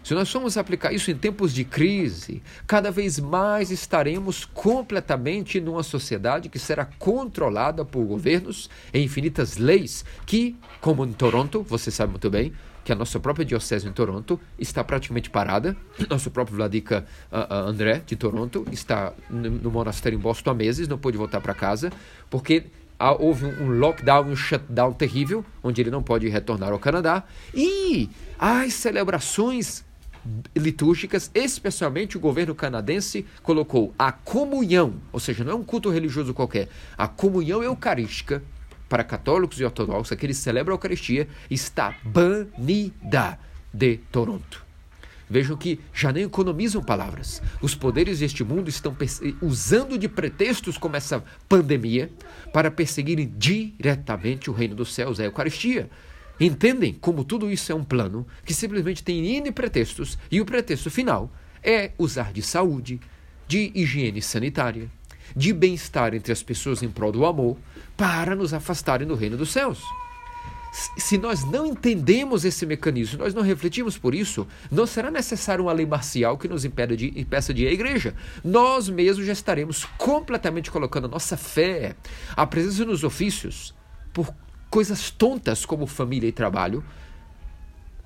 Se 0.04 0.12
nós 0.12 0.30
formos 0.30 0.58
aplicar 0.58 0.92
isso 0.92 1.10
em 1.10 1.16
tempos 1.16 1.54
de 1.54 1.64
crise, 1.64 2.42
cada 2.66 2.90
vez 2.90 3.18
mais 3.18 3.70
estaremos 3.70 4.44
completamente 4.44 5.58
numa 5.62 5.82
sociedade 5.82 6.50
que 6.50 6.58
será 6.58 6.84
controlada 6.84 7.86
por 7.86 8.04
governos 8.04 8.68
e 8.92 9.00
infinitas 9.00 9.56
leis 9.56 10.04
que, 10.26 10.56
como 10.78 11.06
em 11.06 11.12
Toronto, 11.14 11.62
você 11.62 11.90
sabe 11.90 12.10
muito 12.10 12.28
bem, 12.28 12.52
que 12.84 12.92
a 12.92 12.94
nossa 12.94 13.18
própria 13.18 13.46
diocese 13.46 13.88
em 13.88 13.92
Toronto 13.92 14.38
está 14.58 14.84
praticamente 14.84 15.30
parada. 15.30 15.74
Nosso 16.10 16.30
próprio 16.30 16.58
Vladika 16.58 17.06
uh, 17.32 17.38
uh, 17.38 17.66
André, 17.66 18.02
de 18.04 18.14
Toronto, 18.14 18.66
está 18.70 19.14
no, 19.30 19.48
no 19.48 19.70
monastério 19.70 20.18
em 20.18 20.20
Boston 20.20 20.50
há 20.50 20.54
meses, 20.54 20.86
não 20.86 20.98
pôde 20.98 21.16
voltar 21.16 21.40
para 21.40 21.54
casa, 21.54 21.90
porque 22.28 22.64
houve 23.18 23.46
um 23.46 23.78
lockdown, 23.78 24.28
um 24.28 24.36
shutdown 24.36 24.92
terrível, 24.92 25.44
onde 25.62 25.80
ele 25.80 25.90
não 25.90 26.02
pode 26.02 26.28
retornar 26.28 26.72
ao 26.72 26.78
Canadá. 26.78 27.24
E 27.54 28.08
as 28.38 28.74
celebrações 28.74 29.83
litúrgicas, 30.56 31.30
especialmente 31.34 32.16
o 32.16 32.20
governo 32.20 32.54
canadense 32.54 33.26
colocou 33.42 33.94
a 33.98 34.10
comunhão, 34.12 34.94
ou 35.12 35.20
seja, 35.20 35.44
não 35.44 35.52
é 35.52 35.54
um 35.54 35.64
culto 35.64 35.90
religioso 35.90 36.34
qualquer, 36.34 36.68
a 36.96 37.06
comunhão 37.06 37.62
eucarística 37.62 38.42
para 38.88 39.02
católicos 39.02 39.60
e 39.60 39.64
ortodoxos, 39.64 40.12
aqueles 40.12 40.36
que 40.36 40.44
celebram 40.44 40.74
a 40.74 40.76
Eucaristia, 40.76 41.28
está 41.50 41.94
banida 42.04 43.38
de 43.72 43.96
Toronto. 44.12 44.64
Vejam 45.28 45.56
que 45.56 45.80
já 45.92 46.12
nem 46.12 46.24
economizam 46.24 46.82
palavras. 46.82 47.42
Os 47.60 47.74
poderes 47.74 48.20
deste 48.20 48.44
mundo 48.44 48.68
estão 48.68 48.96
usando 49.40 49.98
de 49.98 50.06
pretextos 50.06 50.76
como 50.76 50.96
essa 50.96 51.24
pandemia 51.48 52.10
para 52.52 52.70
perseguirem 52.70 53.32
diretamente 53.36 54.50
o 54.50 54.52
reino 54.52 54.74
dos 54.74 54.94
céus, 54.94 55.18
a 55.18 55.24
Eucaristia. 55.24 55.90
Entendem 56.38 56.92
como 56.92 57.24
tudo 57.24 57.50
isso 57.50 57.70
é 57.70 57.74
um 57.74 57.84
plano 57.84 58.26
que 58.44 58.52
simplesmente 58.52 59.04
tem 59.04 59.36
N 59.36 59.52
pretextos 59.52 60.18
e 60.30 60.40
o 60.40 60.44
pretexto 60.44 60.90
final 60.90 61.32
é 61.62 61.92
usar 61.96 62.32
de 62.32 62.42
saúde, 62.42 63.00
de 63.46 63.70
higiene 63.74 64.20
sanitária, 64.20 64.90
de 65.34 65.52
bem-estar 65.52 66.14
entre 66.14 66.32
as 66.32 66.42
pessoas 66.42 66.82
em 66.82 66.90
prol 66.90 67.12
do 67.12 67.24
amor 67.24 67.56
para 67.96 68.34
nos 68.34 68.52
afastarem 68.52 69.06
do 69.06 69.14
reino 69.14 69.36
dos 69.36 69.50
céus. 69.50 69.82
Se 70.98 71.16
nós 71.16 71.44
não 71.44 71.64
entendemos 71.64 72.44
esse 72.44 72.66
mecanismo, 72.66 73.20
nós 73.20 73.32
não 73.32 73.42
refletimos 73.42 73.96
por 73.96 74.12
isso, 74.12 74.44
não 74.72 74.86
será 74.86 75.08
necessário 75.08 75.64
uma 75.64 75.72
lei 75.72 75.86
marcial 75.86 76.36
que 76.36 76.48
nos 76.48 76.64
impede 76.64 76.96
de, 76.96 77.20
impeça 77.20 77.54
de 77.54 77.62
ir 77.62 77.68
à 77.68 77.72
igreja. 77.72 78.12
Nós 78.42 78.88
mesmos 78.88 79.24
já 79.24 79.32
estaremos 79.32 79.84
completamente 79.96 80.72
colocando 80.72 81.04
a 81.04 81.10
nossa 81.10 81.36
fé, 81.36 81.94
a 82.36 82.44
presença 82.44 82.84
nos 82.84 83.04
ofícios, 83.04 83.72
por 84.12 84.34
coisas 84.74 85.08
tontas 85.08 85.64
como 85.64 85.86
família 85.86 86.26
e 86.26 86.32
trabalho 86.32 86.82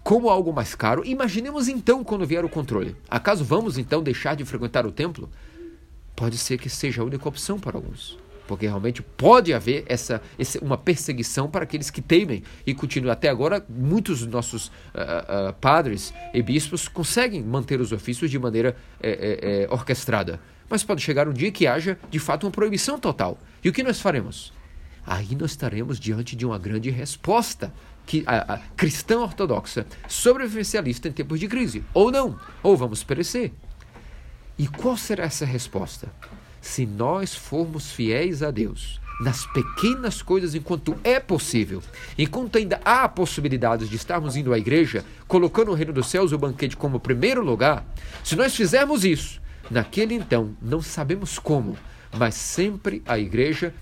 como 0.05 0.29
algo 0.29 0.53
mais 0.53 0.75
caro, 0.75 1.03
imaginemos 1.03 1.67
então 1.67 2.05
quando 2.05 2.27
vier 2.27 2.45
o 2.45 2.49
controle. 2.49 2.95
Acaso 3.09 3.43
vamos 3.43 3.79
então 3.79 4.03
deixar 4.03 4.37
de 4.37 4.45
frequentar 4.45 4.85
o 4.85 4.93
templo? 4.93 5.31
Pode 6.15 6.37
ser 6.37 6.59
que 6.59 6.69
seja 6.69 7.01
a 7.01 7.07
única 7.07 7.27
opção 7.27 7.59
para 7.59 7.79
alguns. 7.79 8.19
Porque 8.47 8.67
realmente 8.67 9.01
pode 9.01 9.55
haver 9.55 9.85
essa, 9.87 10.21
essa 10.39 10.63
uma 10.63 10.77
perseguição 10.77 11.49
para 11.49 11.65
aqueles 11.65 11.89
que 11.89 12.03
temem. 12.03 12.43
E 12.67 12.75
continua 12.75 13.15
até 13.15 13.31
agora, 13.31 13.65
muitos 13.67 14.21
dos 14.21 14.29
nossos 14.29 14.67
uh, 14.67 14.71
uh, 15.49 15.53
padres 15.55 16.13
e 16.35 16.43
bispos 16.43 16.87
conseguem 16.87 17.43
manter 17.43 17.81
os 17.81 17.93
ofícios 17.93 18.31
de 18.31 18.39
maneira 18.39 18.77
é, 19.01 19.67
orquestrada. 19.71 20.39
Mas 20.69 20.85
pode 20.85 21.01
chegar 21.01 21.29
um 21.29 21.33
dia 21.33 21.51
que 21.51 21.67
haja, 21.67 21.99
de 22.11 22.19
fato, 22.19 22.45
uma 22.45 22.53
proibição 22.53 22.99
total. 22.99 23.39
E 23.65 23.71
o 23.71 23.73
que 23.73 23.83
nós 23.83 24.01
faremos? 24.03 24.53
Aí 25.09 25.35
nós 25.35 25.53
estaremos 25.53 25.99
diante 25.99 26.37
de 26.37 26.45
uma 26.45 26.59
grande 26.59 26.91
resposta 26.91 27.73
que 28.07 28.23
a, 28.27 28.55
a 28.55 28.59
cristã 28.77 29.19
ortodoxa 29.21 29.87
sobrevivencialista 30.07 31.09
em 31.09 31.13
tempos 31.13 31.41
de 31.41 31.49
crise. 31.49 31.83
Ou 31.95 32.11
não, 32.11 32.39
ou 32.63 32.77
vamos 32.77 33.03
perecer. 33.03 33.53
E 34.59 34.69
qual 34.69 34.97
será 34.97 35.25
essa 35.25 35.47
resposta? 35.47 36.13
Se 36.61 36.85
nós 36.85 37.35
formos 37.35 37.91
fiéis 37.91 38.43
a 38.43 38.51
Deus, 38.51 39.01
nas 39.21 39.47
pequenas 39.47 40.21
coisas 40.21 40.55
enquanto 40.55 40.97
é 41.03 41.19
possível. 41.19 41.83
Enquanto 42.19 42.59
ainda 42.59 42.79
há 42.85 43.09
possibilidades 43.09 43.89
de 43.89 43.97
estarmos 43.97 44.37
indo 44.37 44.53
à 44.53 44.59
igreja, 44.59 45.05
colocando 45.27 45.71
o 45.71 45.75
reino 45.75 45.93
dos 45.93 46.09
céus, 46.09 46.33
o 46.33 46.39
banquete, 46.39 46.77
como 46.77 47.01
primeiro 47.01 47.43
lugar, 47.43 47.85
se 48.23 48.37
nós 48.37 48.55
fizermos 48.55 49.05
isso, 49.05 49.41
naquele 49.71 50.15
então, 50.15 50.55
não 50.61 50.83
sabemos 50.83 51.39
como, 51.39 51.77
mas 52.17 52.35
sempre 52.35 53.03
a 53.07 53.19
igreja 53.19 53.73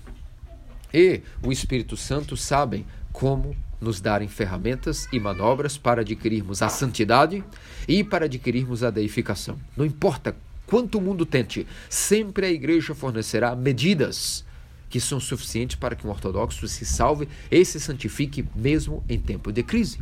e 0.97 1.21
o 1.45 1.51
Espírito 1.51 1.95
Santo 1.95 2.35
sabem 2.35 2.83
como 3.13 3.55
nos 3.79 4.01
darem 4.01 4.27
ferramentas 4.27 5.07
e 5.13 5.19
manobras 5.19 5.77
para 5.77 6.01
adquirirmos 6.01 6.63
a 6.63 6.69
santidade 6.69 7.43
e 7.87 8.03
para 8.03 8.25
adquirirmos 8.25 8.83
a 8.83 8.89
deificação. 8.89 9.59
Não 9.75 9.85
importa 9.85 10.35
quanto 10.65 10.97
o 10.97 11.01
mundo 11.01 11.23
tente, 11.23 11.67
sempre 11.87 12.47
a 12.47 12.49
igreja 12.49 12.95
fornecerá 12.95 13.55
medidas 13.55 14.43
que 14.89 14.99
são 14.99 15.19
suficientes 15.19 15.75
para 15.75 15.95
que 15.95 16.07
um 16.07 16.09
ortodoxo 16.09 16.67
se 16.67 16.85
salve 16.85 17.27
e 17.51 17.63
se 17.63 17.79
santifique 17.79 18.45
mesmo 18.55 19.03
em 19.07 19.19
tempo 19.19 19.51
de 19.51 19.61
crise. 19.61 19.99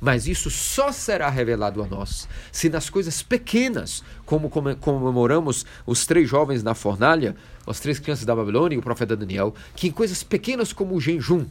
Mas 0.00 0.26
isso 0.26 0.50
só 0.50 0.92
será 0.92 1.30
revelado 1.30 1.82
a 1.82 1.86
nós 1.86 2.28
se 2.52 2.68
nas 2.68 2.90
coisas 2.90 3.22
pequenas, 3.22 4.02
como 4.26 4.50
comemoramos 4.50 5.64
os 5.86 6.04
três 6.04 6.28
jovens 6.28 6.62
na 6.62 6.74
fornalha, 6.74 7.34
as 7.66 7.80
três 7.80 7.98
crianças 7.98 8.24
da 8.24 8.34
Babilônia 8.34 8.76
e 8.76 8.78
o 8.78 8.82
profeta 8.82 9.16
Daniel, 9.16 9.54
que 9.74 9.88
em 9.88 9.90
coisas 9.90 10.22
pequenas 10.22 10.72
como 10.72 10.94
o 10.94 11.00
jejum 11.00 11.46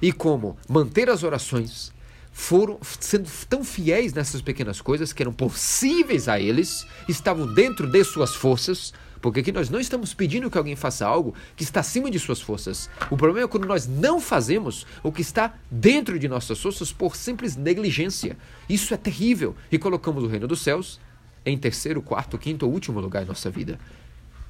e 0.00 0.12
como 0.12 0.56
manter 0.68 1.08
as 1.08 1.22
orações, 1.22 1.92
foram 2.32 2.78
sendo 2.82 3.28
tão 3.48 3.64
fiéis 3.64 4.12
nessas 4.12 4.40
pequenas 4.40 4.80
coisas 4.80 5.12
que 5.12 5.22
eram 5.22 5.32
possíveis 5.32 6.28
a 6.28 6.38
eles, 6.38 6.86
estavam 7.08 7.52
dentro 7.52 7.86
de 7.86 8.04
suas 8.04 8.34
forças, 8.34 8.92
porque 9.20 9.40
aqui 9.40 9.52
nós 9.52 9.68
não 9.68 9.78
estamos 9.78 10.14
pedindo 10.14 10.50
que 10.50 10.56
alguém 10.56 10.76
faça 10.76 11.06
algo 11.06 11.34
que 11.54 11.62
está 11.62 11.80
acima 11.80 12.10
de 12.10 12.18
suas 12.18 12.40
forças. 12.40 12.88
O 13.10 13.16
problema 13.16 13.46
é 13.46 13.48
quando 13.48 13.66
nós 13.66 13.86
não 13.86 14.20
fazemos 14.20 14.86
o 15.02 15.12
que 15.12 15.20
está 15.20 15.54
dentro 15.70 16.18
de 16.18 16.28
nossas 16.28 16.58
forças 16.58 16.90
por 16.90 17.14
simples 17.14 17.56
negligência. 17.56 18.36
Isso 18.68 18.94
é 18.94 18.96
terrível. 18.96 19.54
E 19.70 19.78
colocamos 19.78 20.24
o 20.24 20.26
reino 20.26 20.48
dos 20.48 20.62
céus 20.62 20.98
em 21.44 21.58
terceiro, 21.58 22.00
quarto, 22.00 22.38
quinto 22.38 22.66
ou 22.66 22.72
último 22.72 23.00
lugar 23.00 23.22
em 23.22 23.26
nossa 23.26 23.50
vida. 23.50 23.78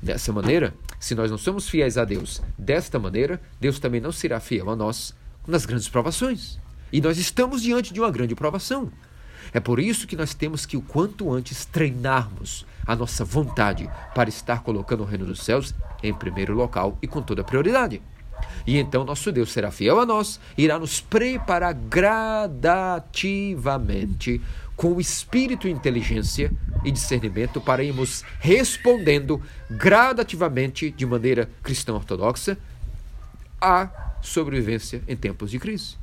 Dessa 0.03 0.33
maneira, 0.33 0.73
se 0.99 1.15
nós 1.15 1.31
não 1.31 1.37
somos 1.37 1.69
fiéis 1.69 1.99
a 1.99 2.05
Deus 2.05 2.41
desta 2.57 2.99
maneira, 2.99 3.41
Deus 3.61 3.79
também 3.79 4.01
não 4.01 4.13
será 4.13 4.41
fiel 4.41 4.71
a 4.71 4.77
nós 4.77 5.15
nas 5.47 5.67
grandes 5.67 5.89
provações. 5.89 6.59
E 6.93 7.01
nós 7.01 7.19
estamos 7.19 7.63
diante 7.63 7.93
de 7.93 8.01
uma 8.01 8.11
grande 8.11 8.35
provação. 8.35 8.91
É 9.53 9.61
por 9.61 9.79
isso 9.79 10.07
que 10.07 10.17
nós 10.17 10.33
temos 10.33 10.65
que, 10.65 10.77
o 10.77 10.83
quanto 10.83 11.33
antes, 11.33 11.65
treinarmos 11.65 12.65
a 12.87 12.97
nossa 12.97 13.25
vontade 13.25 13.91
para 14.15 14.29
estar 14.29 14.63
colocando 14.63 15.03
o 15.03 15.07
reino 15.07 15.27
dos 15.27 15.43
céus 15.43 15.75
em 16.03 16.15
primeiro 16.15 16.55
local 16.55 16.97
e 17.03 17.07
com 17.07 17.21
toda 17.21 17.45
prioridade. 17.45 18.01
E 18.67 18.79
então 18.79 19.05
nosso 19.05 19.31
Deus 19.31 19.53
será 19.53 19.71
fiel 19.71 20.01
a 20.01 20.07
nós, 20.07 20.41
irá 20.57 20.79
nos 20.79 20.99
preparar 21.01 21.75
gradativamente 21.75 24.41
com 24.81 24.95
o 24.95 25.01
espírito, 25.01 25.69
inteligência 25.69 26.51
e 26.83 26.91
discernimento 26.91 27.61
para 27.61 27.85
irmos 27.85 28.25
respondendo 28.39 29.39
gradativamente, 29.71 30.91
de 30.91 31.05
maneira 31.05 31.51
cristã 31.63 31.93
ortodoxa, 31.93 32.57
à 33.61 33.91
sobrevivência 34.23 35.03
em 35.07 35.15
tempos 35.15 35.51
de 35.51 35.59
crise. 35.59 35.97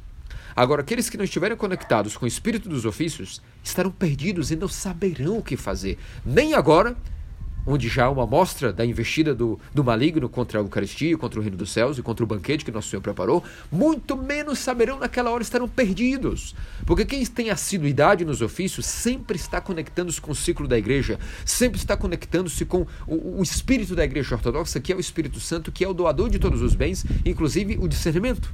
Agora, 0.55 0.83
aqueles 0.83 1.09
que 1.09 1.17
não 1.17 1.25
estiverem 1.25 1.57
conectados 1.57 2.15
com 2.15 2.25
o 2.25 2.27
espírito 2.27 2.69
dos 2.69 2.85
ofícios 2.85 3.41
estarão 3.63 3.89
perdidos 3.89 4.51
e 4.51 4.55
não 4.55 4.67
saberão 4.67 5.39
o 5.39 5.43
que 5.43 5.57
fazer, 5.57 5.97
nem 6.23 6.53
agora, 6.53 6.95
onde 7.67 7.89
já 7.89 8.05
há 8.05 8.09
uma 8.09 8.23
amostra 8.23 8.71
da 8.71 8.85
investida 8.85 9.35
do, 9.35 9.59
do 9.73 9.83
maligno 9.83 10.29
contra 10.29 10.57
a 10.57 10.61
Eucaristia, 10.61 11.17
contra 11.17 11.39
o 11.39 11.43
reino 11.43 11.57
dos 11.57 11.69
céus 11.69 11.97
e 11.97 12.01
contra 12.01 12.23
o 12.23 12.27
banquete 12.27 12.63
que 12.63 12.71
nosso 12.71 12.89
Senhor 12.89 13.01
preparou, 13.01 13.43
muito 13.69 14.15
menos 14.15 14.59
saberão 14.59 14.97
naquela 14.97 15.29
hora 15.29 15.43
estarão 15.43 15.67
perdidos. 15.67 16.55
Porque 16.85 17.05
quem 17.05 17.25
tem 17.25 17.49
assiduidade 17.49 18.23
nos 18.23 18.41
ofícios 18.41 18.85
sempre 18.85 19.35
está 19.35 19.59
conectando-se 19.59 20.21
com 20.21 20.31
o 20.31 20.35
ciclo 20.35 20.67
da 20.67 20.77
igreja, 20.77 21.19
sempre 21.43 21.77
está 21.77 21.97
conectando-se 21.97 22.63
com 22.63 22.87
o, 23.05 23.39
o 23.39 23.43
espírito 23.43 23.95
da 23.95 24.05
igreja 24.05 24.35
ortodoxa, 24.35 24.79
que 24.79 24.93
é 24.93 24.95
o 24.95 24.99
Espírito 24.99 25.39
Santo, 25.39 25.71
que 25.71 25.83
é 25.83 25.87
o 25.87 25.93
doador 25.93 26.29
de 26.29 26.39
todos 26.39 26.61
os 26.61 26.73
bens, 26.73 27.05
inclusive 27.25 27.77
o 27.79 27.87
discernimento. 27.87 28.53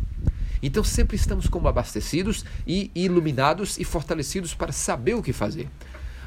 Então 0.61 0.83
sempre 0.83 1.17
estamos 1.17 1.47
como 1.47 1.67
abastecidos 1.67 2.45
e 2.65 2.89
iluminados 2.95 3.77
e 3.77 3.83
fortalecidos 3.83 4.55
para 4.55 4.71
saber 4.71 5.13
o 5.13 5.21
que 5.21 5.33
fazer. 5.33 5.67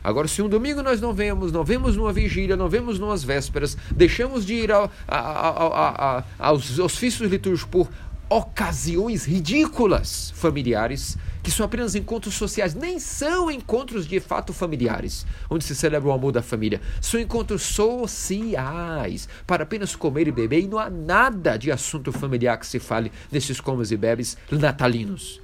Agora, 0.06 0.28
se 0.28 0.40
um 0.40 0.48
domingo 0.48 0.84
nós 0.84 1.00
não 1.00 1.12
vemos, 1.12 1.50
não 1.50 1.64
vemos 1.64 1.96
numa 1.96 2.12
vigília, 2.12 2.56
não 2.56 2.68
vemos 2.68 2.96
numas 2.96 3.24
vésperas, 3.24 3.76
deixamos 3.90 4.46
de 4.46 4.54
ir 4.54 4.70
ao, 4.70 4.88
a, 5.08 5.18
a, 5.18 6.18
a, 6.18 6.24
aos 6.38 6.78
ofícios 6.78 7.28
litúrgicos 7.28 7.68
por 7.68 7.88
ocasiões 8.30 9.24
ridículas 9.24 10.32
familiares, 10.36 11.18
que 11.42 11.50
são 11.50 11.66
apenas 11.66 11.96
encontros 11.96 12.34
sociais, 12.34 12.72
nem 12.72 13.00
são 13.00 13.50
encontros 13.50 14.06
de 14.06 14.20
fato 14.20 14.52
familiares, 14.52 15.26
onde 15.50 15.64
se 15.64 15.74
celebra 15.74 16.08
o 16.08 16.12
amor 16.12 16.30
da 16.30 16.40
família. 16.40 16.80
São 17.00 17.18
encontros 17.18 17.62
sociais, 17.62 19.28
para 19.44 19.64
apenas 19.64 19.96
comer 19.96 20.28
e 20.28 20.32
beber, 20.32 20.60
e 20.60 20.68
não 20.68 20.78
há 20.78 20.88
nada 20.88 21.56
de 21.56 21.72
assunto 21.72 22.12
familiar 22.12 22.56
que 22.58 22.66
se 22.68 22.78
fale 22.78 23.10
nesses 23.32 23.60
comes 23.60 23.90
e 23.90 23.96
bebes 23.96 24.36
natalinos. 24.52 25.40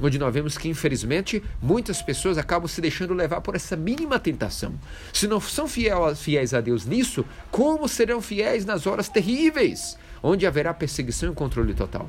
Onde 0.00 0.18
nós 0.18 0.32
vemos 0.32 0.58
que, 0.58 0.68
infelizmente, 0.68 1.42
muitas 1.62 2.02
pessoas 2.02 2.38
acabam 2.38 2.68
se 2.68 2.80
deixando 2.80 3.14
levar 3.14 3.40
por 3.40 3.54
essa 3.54 3.76
mínima 3.76 4.18
tentação. 4.18 4.74
Se 5.12 5.26
não 5.26 5.40
são 5.40 5.66
fiéis 5.68 6.54
a 6.54 6.60
Deus 6.60 6.84
nisso, 6.84 7.24
como 7.50 7.88
serão 7.88 8.20
fiéis 8.20 8.64
nas 8.64 8.86
horas 8.86 9.08
terríveis? 9.08 9.96
onde 10.24 10.46
haverá 10.46 10.72
perseguição 10.72 11.30
e 11.30 11.34
controle 11.34 11.74
total. 11.74 12.08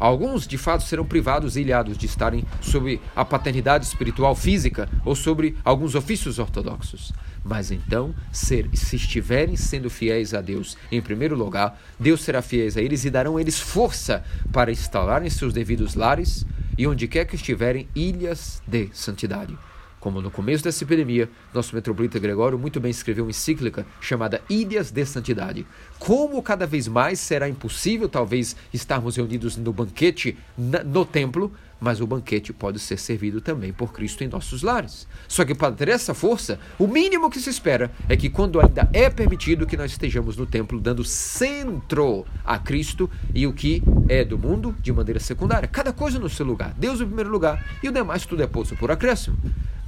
Alguns, 0.00 0.46
de 0.46 0.56
fato, 0.56 0.82
serão 0.82 1.04
privados 1.04 1.56
e 1.56 1.60
ilhados 1.60 1.98
de 1.98 2.06
estarem 2.06 2.42
sob 2.62 2.98
a 3.14 3.22
paternidade 3.22 3.84
espiritual 3.84 4.34
física 4.34 4.88
ou 5.04 5.14
sobre 5.14 5.54
alguns 5.62 5.94
ofícios 5.94 6.38
ortodoxos. 6.38 7.12
Mas 7.44 7.70
então, 7.70 8.14
ser, 8.32 8.68
se 8.74 8.96
estiverem 8.96 9.56
sendo 9.56 9.90
fiéis 9.90 10.32
a 10.32 10.40
Deus 10.40 10.76
em 10.90 11.02
primeiro 11.02 11.36
lugar, 11.36 11.78
Deus 11.98 12.22
será 12.22 12.40
fiéis 12.40 12.78
a 12.78 12.82
eles 12.82 13.04
e 13.04 13.10
darão 13.10 13.36
a 13.36 13.40
eles 13.42 13.60
força 13.60 14.24
para 14.50 14.72
instalarem 14.72 15.28
seus 15.28 15.52
devidos 15.52 15.94
lares 15.94 16.46
e 16.78 16.86
onde 16.86 17.06
quer 17.06 17.26
que 17.26 17.36
estiverem, 17.36 17.86
ilhas 17.94 18.62
de 18.66 18.88
santidade. 18.94 19.54
Como 20.00 20.22
no 20.22 20.30
começo 20.30 20.64
dessa 20.64 20.82
epidemia, 20.82 21.28
nosso 21.52 21.74
metropolita 21.74 22.18
Gregório 22.18 22.58
muito 22.58 22.80
bem 22.80 22.90
escreveu 22.90 23.24
uma 23.24 23.30
encíclica 23.30 23.84
chamada 24.00 24.40
Ilhas 24.48 24.90
de 24.90 25.04
Santidade. 25.04 25.66
Como 25.98 26.42
cada 26.42 26.66
vez 26.66 26.88
mais 26.88 27.20
será 27.20 27.46
impossível, 27.46 28.08
talvez, 28.08 28.56
estarmos 28.72 29.16
reunidos 29.16 29.58
no 29.58 29.74
banquete 29.74 30.38
no 30.56 31.04
templo, 31.04 31.52
mas 31.80 32.00
o 32.00 32.06
banquete 32.06 32.52
pode 32.52 32.78
ser 32.78 32.98
servido 32.98 33.40
também 33.40 33.72
por 33.72 33.92
Cristo 33.92 34.22
em 34.22 34.28
nossos 34.28 34.62
lares. 34.62 35.08
Só 35.26 35.44
que 35.44 35.54
para 35.54 35.72
ter 35.72 35.88
essa 35.88 36.12
força, 36.12 36.60
o 36.78 36.86
mínimo 36.86 37.30
que 37.30 37.40
se 37.40 37.50
espera 37.50 37.90
é 38.08 38.16
que 38.16 38.28
quando 38.28 38.60
ainda 38.60 38.88
é 38.92 39.08
permitido 39.08 39.66
que 39.66 39.76
nós 39.76 39.90
estejamos 39.90 40.36
no 40.36 40.46
templo 40.46 40.80
dando 40.80 41.02
centro 41.02 42.26
a 42.44 42.58
Cristo 42.58 43.10
e 43.34 43.46
o 43.46 43.52
que 43.52 43.82
é 44.08 44.24
do 44.24 44.38
mundo 44.38 44.76
de 44.80 44.92
maneira 44.92 45.18
secundária. 45.18 45.68
Cada 45.68 45.92
coisa 45.92 46.18
no 46.18 46.28
seu 46.28 46.44
lugar. 46.44 46.74
Deus 46.76 47.00
em 47.00 47.06
primeiro 47.06 47.30
lugar 47.30 47.64
e 47.82 47.88
o 47.88 47.92
demais 47.92 48.26
tudo 48.26 48.42
é 48.42 48.46
posto 48.46 48.76
por 48.76 48.90
acréscimo. 48.90 49.38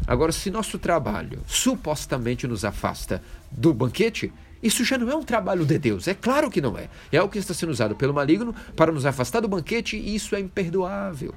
Agora, 0.07 0.33
se 0.33 0.51
nosso 0.51 0.79
trabalho 0.79 1.41
supostamente 1.47 2.47
nos 2.47 2.65
afasta 2.65 3.23
do 3.51 3.73
banquete, 3.73 4.33
isso 4.63 4.85
já 4.85 4.97
não 4.97 5.11
é 5.11 5.15
um 5.15 5.23
trabalho 5.23 5.65
de 5.65 5.79
Deus. 5.79 6.09
É 6.09 6.15
claro 6.15 6.51
que 6.51 6.61
não 6.61 6.77
é. 6.79 6.89
É 7.11 7.19
algo 7.19 7.33
que 7.33 7.39
está 7.39 7.55
sendo 7.55 7.71
usado 7.71 7.95
pelo 7.97 8.15
maligno 8.15 8.55
para 8.77 8.93
nos 8.93 9.05
afastar 9.05 9.41
do 9.41 9.49
banquete 9.49 9.97
e 9.97 10.15
isso 10.15 10.35
é 10.35 10.41
imperdoável. 10.41 11.35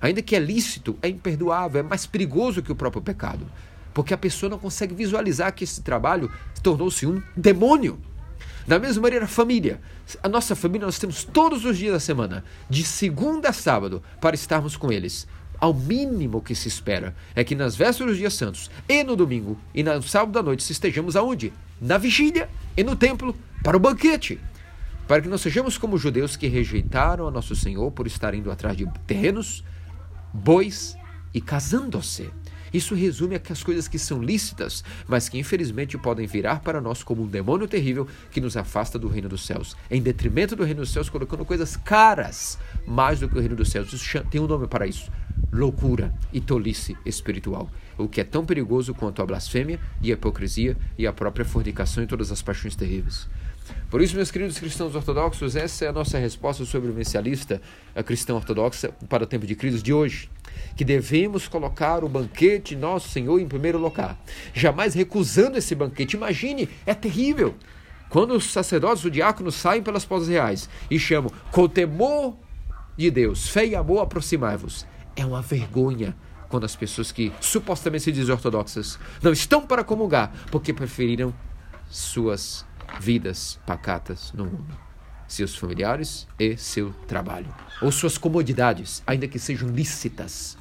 Ainda 0.00 0.22
que 0.22 0.36
é 0.36 0.38
lícito, 0.38 0.96
é 1.02 1.08
imperdoável, 1.08 1.80
é 1.80 1.82
mais 1.82 2.06
perigoso 2.06 2.62
que 2.62 2.72
o 2.72 2.76
próprio 2.76 3.02
pecado. 3.02 3.46
Porque 3.94 4.12
a 4.12 4.18
pessoa 4.18 4.50
não 4.50 4.58
consegue 4.58 4.94
visualizar 4.94 5.52
que 5.54 5.64
esse 5.64 5.82
trabalho 5.82 6.30
tornou-se 6.62 7.06
um 7.06 7.22
demônio. 7.36 7.98
Da 8.66 8.78
mesma 8.78 9.02
maneira, 9.02 9.24
a 9.24 9.28
família. 9.28 9.80
A 10.22 10.28
nossa 10.28 10.54
família 10.54 10.86
nós 10.86 10.98
temos 10.98 11.24
todos 11.24 11.64
os 11.64 11.78
dias 11.78 11.92
da 11.92 12.00
semana, 12.00 12.44
de 12.68 12.84
segunda 12.84 13.50
a 13.50 13.52
sábado, 13.52 14.02
para 14.20 14.34
estarmos 14.34 14.76
com 14.76 14.92
eles 14.92 15.26
ao 15.60 15.72
mínimo 15.72 16.42
que 16.42 16.54
se 16.54 16.68
espera 16.68 17.14
é 17.34 17.42
que 17.42 17.54
nas 17.54 17.76
vésperas 17.76 18.12
dos 18.12 18.18
dias 18.18 18.34
santos 18.34 18.70
e 18.88 19.02
no 19.02 19.16
domingo 19.16 19.58
e 19.74 19.82
no 19.82 20.02
sábado 20.02 20.38
à 20.38 20.42
noite 20.42 20.70
estejamos 20.70 21.16
aonde? 21.16 21.52
Na 21.80 21.98
vigília 21.98 22.48
e 22.76 22.82
no 22.82 22.96
templo 22.96 23.34
para 23.62 23.76
o 23.76 23.80
banquete. 23.80 24.40
Para 25.06 25.22
que 25.22 25.28
não 25.28 25.38
sejamos 25.38 25.78
como 25.78 25.96
os 25.96 26.02
judeus 26.02 26.36
que 26.36 26.48
rejeitaram 26.48 27.28
a 27.28 27.30
nosso 27.30 27.54
Senhor 27.54 27.90
por 27.92 28.06
estar 28.06 28.34
indo 28.34 28.50
atrás 28.50 28.76
de 28.76 28.86
terrenos, 29.06 29.62
bois 30.32 30.96
e 31.32 31.40
casando-se. 31.40 32.30
Isso 32.72 32.94
resume 32.94 33.40
as 33.50 33.62
coisas 33.62 33.88
que 33.88 33.98
são 33.98 34.22
lícitas, 34.22 34.84
mas 35.06 35.28
que 35.28 35.38
infelizmente 35.38 35.96
podem 35.96 36.26
virar 36.26 36.60
para 36.60 36.80
nós 36.80 37.02
como 37.02 37.22
um 37.22 37.26
demônio 37.26 37.68
terrível 37.68 38.06
que 38.30 38.40
nos 38.40 38.56
afasta 38.56 38.98
do 38.98 39.08
reino 39.08 39.28
dos 39.28 39.46
céus, 39.46 39.76
em 39.90 40.02
detrimento 40.02 40.56
do 40.56 40.64
reino 40.64 40.80
dos 40.80 40.92
céus, 40.92 41.08
colocando 41.08 41.44
coisas 41.44 41.76
caras 41.76 42.58
mais 42.86 43.20
do 43.20 43.28
que 43.28 43.36
o 43.38 43.40
reino 43.40 43.56
dos 43.56 43.70
céus. 43.70 43.92
Isso 43.92 44.22
tem 44.24 44.40
um 44.40 44.46
nome 44.46 44.66
para 44.66 44.86
isso: 44.86 45.10
loucura 45.52 46.12
e 46.32 46.40
tolice 46.40 46.96
espiritual, 47.06 47.70
o 47.96 48.08
que 48.08 48.20
é 48.20 48.24
tão 48.24 48.44
perigoso 48.44 48.94
quanto 48.94 49.22
a 49.22 49.26
blasfêmia 49.26 49.80
e 50.02 50.10
a 50.10 50.14
hipocrisia 50.14 50.76
e 50.98 51.06
a 51.06 51.12
própria 51.12 51.44
fornicação 51.44 52.02
e 52.02 52.06
todas 52.06 52.32
as 52.32 52.42
paixões 52.42 52.76
terríveis. 52.76 53.28
Por 53.90 54.02
isso, 54.02 54.16
meus 54.16 54.30
queridos 54.30 54.58
cristãos 54.58 54.94
ortodoxos, 54.94 55.56
essa 55.56 55.84
é 55.84 55.88
a 55.88 55.92
nossa 55.92 56.18
resposta 56.18 56.64
sobrevivencialista 56.64 57.60
a 57.94 58.02
cristã 58.02 58.34
ortodoxa 58.34 58.90
para 59.08 59.24
o 59.24 59.26
tempo 59.26 59.46
de 59.46 59.54
crise 59.54 59.82
de 59.82 59.92
hoje. 59.92 60.30
Que 60.76 60.84
devemos 60.84 61.48
colocar 61.48 62.02
o 62.04 62.08
banquete 62.08 62.74
nosso 62.74 63.08
Senhor 63.08 63.38
em 63.38 63.46
primeiro 63.46 63.78
lugar, 63.78 64.18
jamais 64.54 64.94
recusando 64.94 65.58
esse 65.58 65.74
banquete. 65.74 66.16
Imagine, 66.16 66.68
é 66.84 66.94
terrível. 66.94 67.54
Quando 68.08 68.34
os 68.34 68.52
sacerdotes, 68.52 69.04
os 69.04 69.10
diáconos 69.10 69.54
saem 69.54 69.82
pelas 69.82 70.04
portas 70.04 70.28
reais 70.28 70.68
e 70.90 70.98
chamam 70.98 71.30
com 71.50 71.68
temor 71.68 72.36
de 72.96 73.10
Deus, 73.10 73.48
fé 73.48 73.66
e 73.66 73.74
amor, 73.74 74.00
aproximai-vos. 74.00 74.86
É 75.14 75.24
uma 75.24 75.42
vergonha 75.42 76.16
quando 76.48 76.64
as 76.64 76.76
pessoas 76.76 77.10
que 77.10 77.32
supostamente 77.40 78.04
se 78.04 78.12
dizem 78.12 78.32
ortodoxas 78.32 78.98
não 79.22 79.32
estão 79.32 79.66
para 79.66 79.82
comungar 79.82 80.32
porque 80.50 80.72
preferiram 80.72 81.34
suas 81.88 82.64
vidas 83.00 83.58
pacatas 83.66 84.32
no 84.32 84.44
mundo, 84.44 84.78
seus 85.26 85.54
familiares 85.54 86.26
e 86.38 86.56
seu 86.56 86.92
trabalho, 87.06 87.52
ou 87.82 87.90
suas 87.92 88.16
comodidades, 88.18 89.02
ainda 89.06 89.28
que 89.28 89.38
sejam 89.38 89.68
lícitas. 89.68 90.56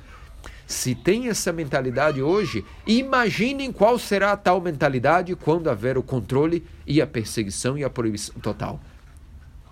Se 0.67 0.95
tem 0.95 1.29
essa 1.29 1.53
mentalidade 1.53 2.21
hoje, 2.21 2.65
imaginem 2.87 3.71
qual 3.71 3.99
será 3.99 4.31
a 4.31 4.37
tal 4.37 4.59
mentalidade 4.59 5.35
quando 5.35 5.69
haver 5.69 5.97
o 5.97 6.03
controle 6.03 6.65
e 6.87 7.01
a 7.01 7.07
perseguição 7.07 7.77
e 7.77 7.83
a 7.83 7.89
proibição 7.89 8.35
total. 8.41 8.79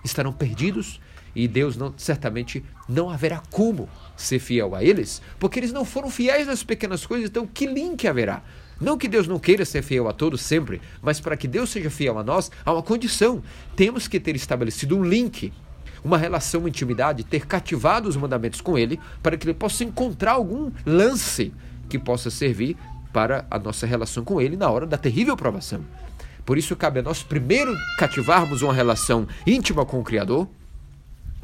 Estarão 0.04 0.32
perdidos 0.32 1.02
e 1.36 1.48
Deus 1.48 1.76
não, 1.76 1.94
certamente 1.98 2.64
não 2.88 3.10
haverá 3.10 3.42
como 3.50 3.90
ser 4.16 4.38
fiel 4.38 4.76
a 4.76 4.84
eles, 4.84 5.22
porque 5.40 5.60
eles 5.60 5.74
não 5.74 5.84
foram 5.84 6.12
fiéis 6.12 6.46
nas 6.46 6.64
pequenas 6.64 7.06
coisas, 7.06 7.30
então 7.30 7.48
que 7.48 7.66
link 7.66 8.08
haverá? 8.08 8.44
Não 8.84 8.98
que 8.98 9.08
Deus 9.08 9.30
não 9.30 9.40
queira 9.40 9.64
ser 9.64 9.82
fiel 9.82 10.10
a 10.10 10.14
todos 10.14 10.42
sempre, 10.42 10.82
mas 11.02 11.22
para 11.22 11.38
que 11.38 11.48
Deus 11.48 11.70
seja 11.70 11.90
fiel 11.90 12.20
a 12.20 12.24
nós, 12.24 12.52
há 12.66 12.74
uma 12.74 12.84
condição. 12.84 13.42
Temos 13.78 14.10
que 14.10 14.20
ter 14.20 14.36
estabelecido 14.36 14.98
um 14.98 15.06
link, 15.06 15.54
uma 16.04 16.18
relação, 16.18 16.60
uma 16.60 16.68
intimidade, 16.68 17.24
ter 17.24 17.48
cativado 17.48 18.10
os 18.10 18.18
mandamentos 18.18 18.60
com 18.60 18.78
Ele, 18.78 19.00
para 19.22 19.38
que 19.38 19.46
Ele 19.46 19.54
possa 19.54 19.86
encontrar 19.86 20.34
algum 20.34 20.70
lance 20.86 21.54
que 21.88 21.98
possa 21.98 22.30
servir 22.30 22.76
para 23.14 23.46
a 23.50 23.58
nossa 23.58 23.88
relação 23.88 24.26
com 24.26 24.42
Ele 24.42 24.58
na 24.58 24.70
hora 24.70 24.86
da 24.86 24.98
terrível 24.98 25.38
provação. 25.38 25.86
Por 26.46 26.58
isso, 26.58 26.76
cabe 26.76 27.00
a 27.00 27.04
nós 27.04 27.24
primeiro 27.24 27.74
cativarmos 27.98 28.62
uma 28.64 28.74
relação 28.74 29.26
íntima 29.48 29.86
com 29.86 30.02
o 30.02 30.04
Criador, 30.04 30.46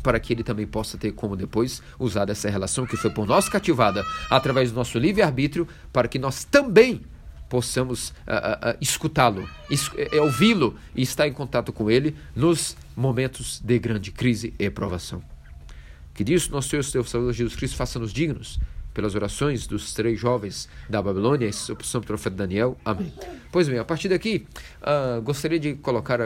para 0.04 0.20
que 0.20 0.34
ele 0.34 0.44
também 0.44 0.68
possa 0.68 0.98
ter 0.98 1.12
como 1.12 1.36
depois 1.36 1.82
usar 1.98 2.30
essa 2.30 2.50
relação 2.50 2.86
que 2.86 2.98
foi 2.98 3.12
por 3.12 3.26
nós 3.26 3.48
cativada 3.48 4.04
através 4.30 4.72
do 4.72 4.76
nosso 4.76 4.98
livre-arbítrio, 4.98 5.68
para 5.92 6.08
que 6.08 6.20
nós 6.20 6.44
também 6.44 7.02
possamos 7.50 8.10
uh, 8.10 8.12
uh, 8.12 8.70
uh, 8.72 8.78
escutá-lo, 8.80 9.50
é, 9.98 10.18
é, 10.18 10.22
ouvi-lo 10.22 10.78
e 10.96 11.02
estar 11.02 11.28
em 11.28 11.34
contato 11.34 11.74
com 11.74 11.90
ele 11.90 12.16
nos 12.36 12.78
momentos 12.96 13.60
de 13.60 13.80
grande 13.80 14.12
crise 14.12 14.54
e 14.60 14.70
provação. 14.70 15.22
Que 16.14 16.24
disso 16.24 16.52
nosso 16.52 16.70
Senhor, 16.70 16.84
Deus 16.84 17.10
Salvador 17.10 17.34
Jesus 17.34 17.56
Cristo, 17.56 17.76
faça-nos 17.76 18.14
dignos 18.14 18.60
pelas 18.94 19.16
orações 19.16 19.66
dos 19.66 19.94
três 19.94 20.20
jovens 20.20 20.68
da 20.90 21.02
Babilônia, 21.02 21.48
esse 21.48 21.72
é 21.72 21.76
profeta 22.02 22.36
Daniel. 22.36 22.78
Amém. 22.84 23.14
Pois 23.52 23.68
bem, 23.70 23.80
a 23.80 23.86
partir 23.86 24.10
daqui, 24.10 24.46
gostaria 25.24 25.60
de 25.60 25.76
colocar, 25.76 26.20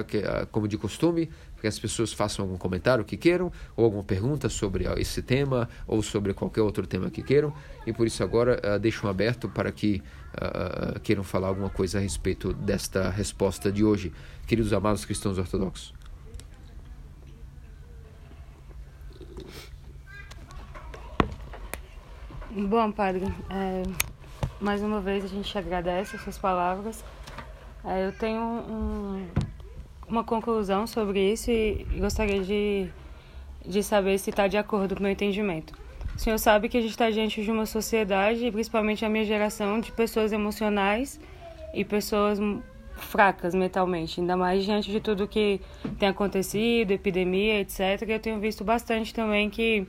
como 0.51 0.67
de 0.67 0.77
costume, 0.77 1.29
que 1.63 1.67
as 1.67 1.79
pessoas 1.79 2.11
façam 2.11 2.43
algum 2.43 2.57
comentário 2.57 3.05
que 3.05 3.15
queiram, 3.15 3.49
ou 3.73 3.85
alguma 3.85 4.03
pergunta 4.03 4.49
sobre 4.49 4.83
esse 4.99 5.21
tema, 5.21 5.69
ou 5.87 6.03
sobre 6.03 6.33
qualquer 6.33 6.59
outro 6.59 6.85
tema 6.85 7.09
que 7.09 7.23
queiram, 7.23 7.53
e 7.87 7.93
por 7.93 8.05
isso 8.05 8.21
agora 8.21 8.59
uh, 8.59 8.77
deixo 8.77 9.07
aberto 9.07 9.47
para 9.47 9.71
que 9.71 10.03
uh, 10.33 10.99
queiram 10.99 11.23
falar 11.23 11.47
alguma 11.47 11.69
coisa 11.69 11.99
a 11.99 12.01
respeito 12.01 12.51
desta 12.51 13.09
resposta 13.09 13.71
de 13.71 13.81
hoje, 13.81 14.11
queridos 14.45 14.73
amados 14.73 15.05
cristãos 15.05 15.37
ortodoxos. 15.37 15.93
Bom, 22.51 22.91
Padre, 22.91 23.33
é, 23.49 23.83
mais 24.59 24.83
uma 24.83 24.99
vez 24.99 25.23
a 25.23 25.29
gente 25.29 25.57
agradece 25.57 26.17
as 26.17 26.23
suas 26.23 26.37
palavras. 26.37 27.01
É, 27.85 28.05
eu 28.05 28.11
tenho 28.11 28.41
um, 28.41 29.25
uma 30.07 30.23
conclusão 30.23 30.85
sobre 30.85 31.31
isso 31.31 31.51
e 31.51 31.85
gostaria 31.97 32.41
de, 32.41 32.89
de 33.65 33.83
saber 33.83 34.17
se 34.17 34.29
está 34.29 34.47
de 34.47 34.57
acordo 34.57 34.95
com 34.95 34.99
o 34.99 35.03
meu 35.03 35.11
entendimento. 35.11 35.73
O 36.15 36.19
senhor 36.19 36.37
sabe 36.37 36.69
que 36.69 36.77
a 36.77 36.81
gente 36.81 36.91
está 36.91 37.09
diante 37.09 37.43
de 37.43 37.49
uma 37.49 37.65
sociedade, 37.65 38.51
principalmente 38.51 39.03
a 39.03 39.09
minha 39.09 39.25
geração, 39.25 39.79
de 39.79 39.91
pessoas 39.91 40.31
emocionais 40.31 41.19
e 41.73 41.83
pessoas 41.83 42.39
fracas 42.95 43.55
mentalmente, 43.55 44.21
ainda 44.21 44.37
mais 44.37 44.63
diante 44.63 44.91
de 44.91 44.99
tudo 44.99 45.27
que 45.27 45.59
tem 45.97 46.07
acontecido, 46.09 46.91
epidemia, 46.91 47.59
etc. 47.59 48.07
Eu 48.07 48.19
tenho 48.19 48.39
visto 48.39 48.63
bastante 48.63 49.13
também 49.13 49.49
que 49.49 49.87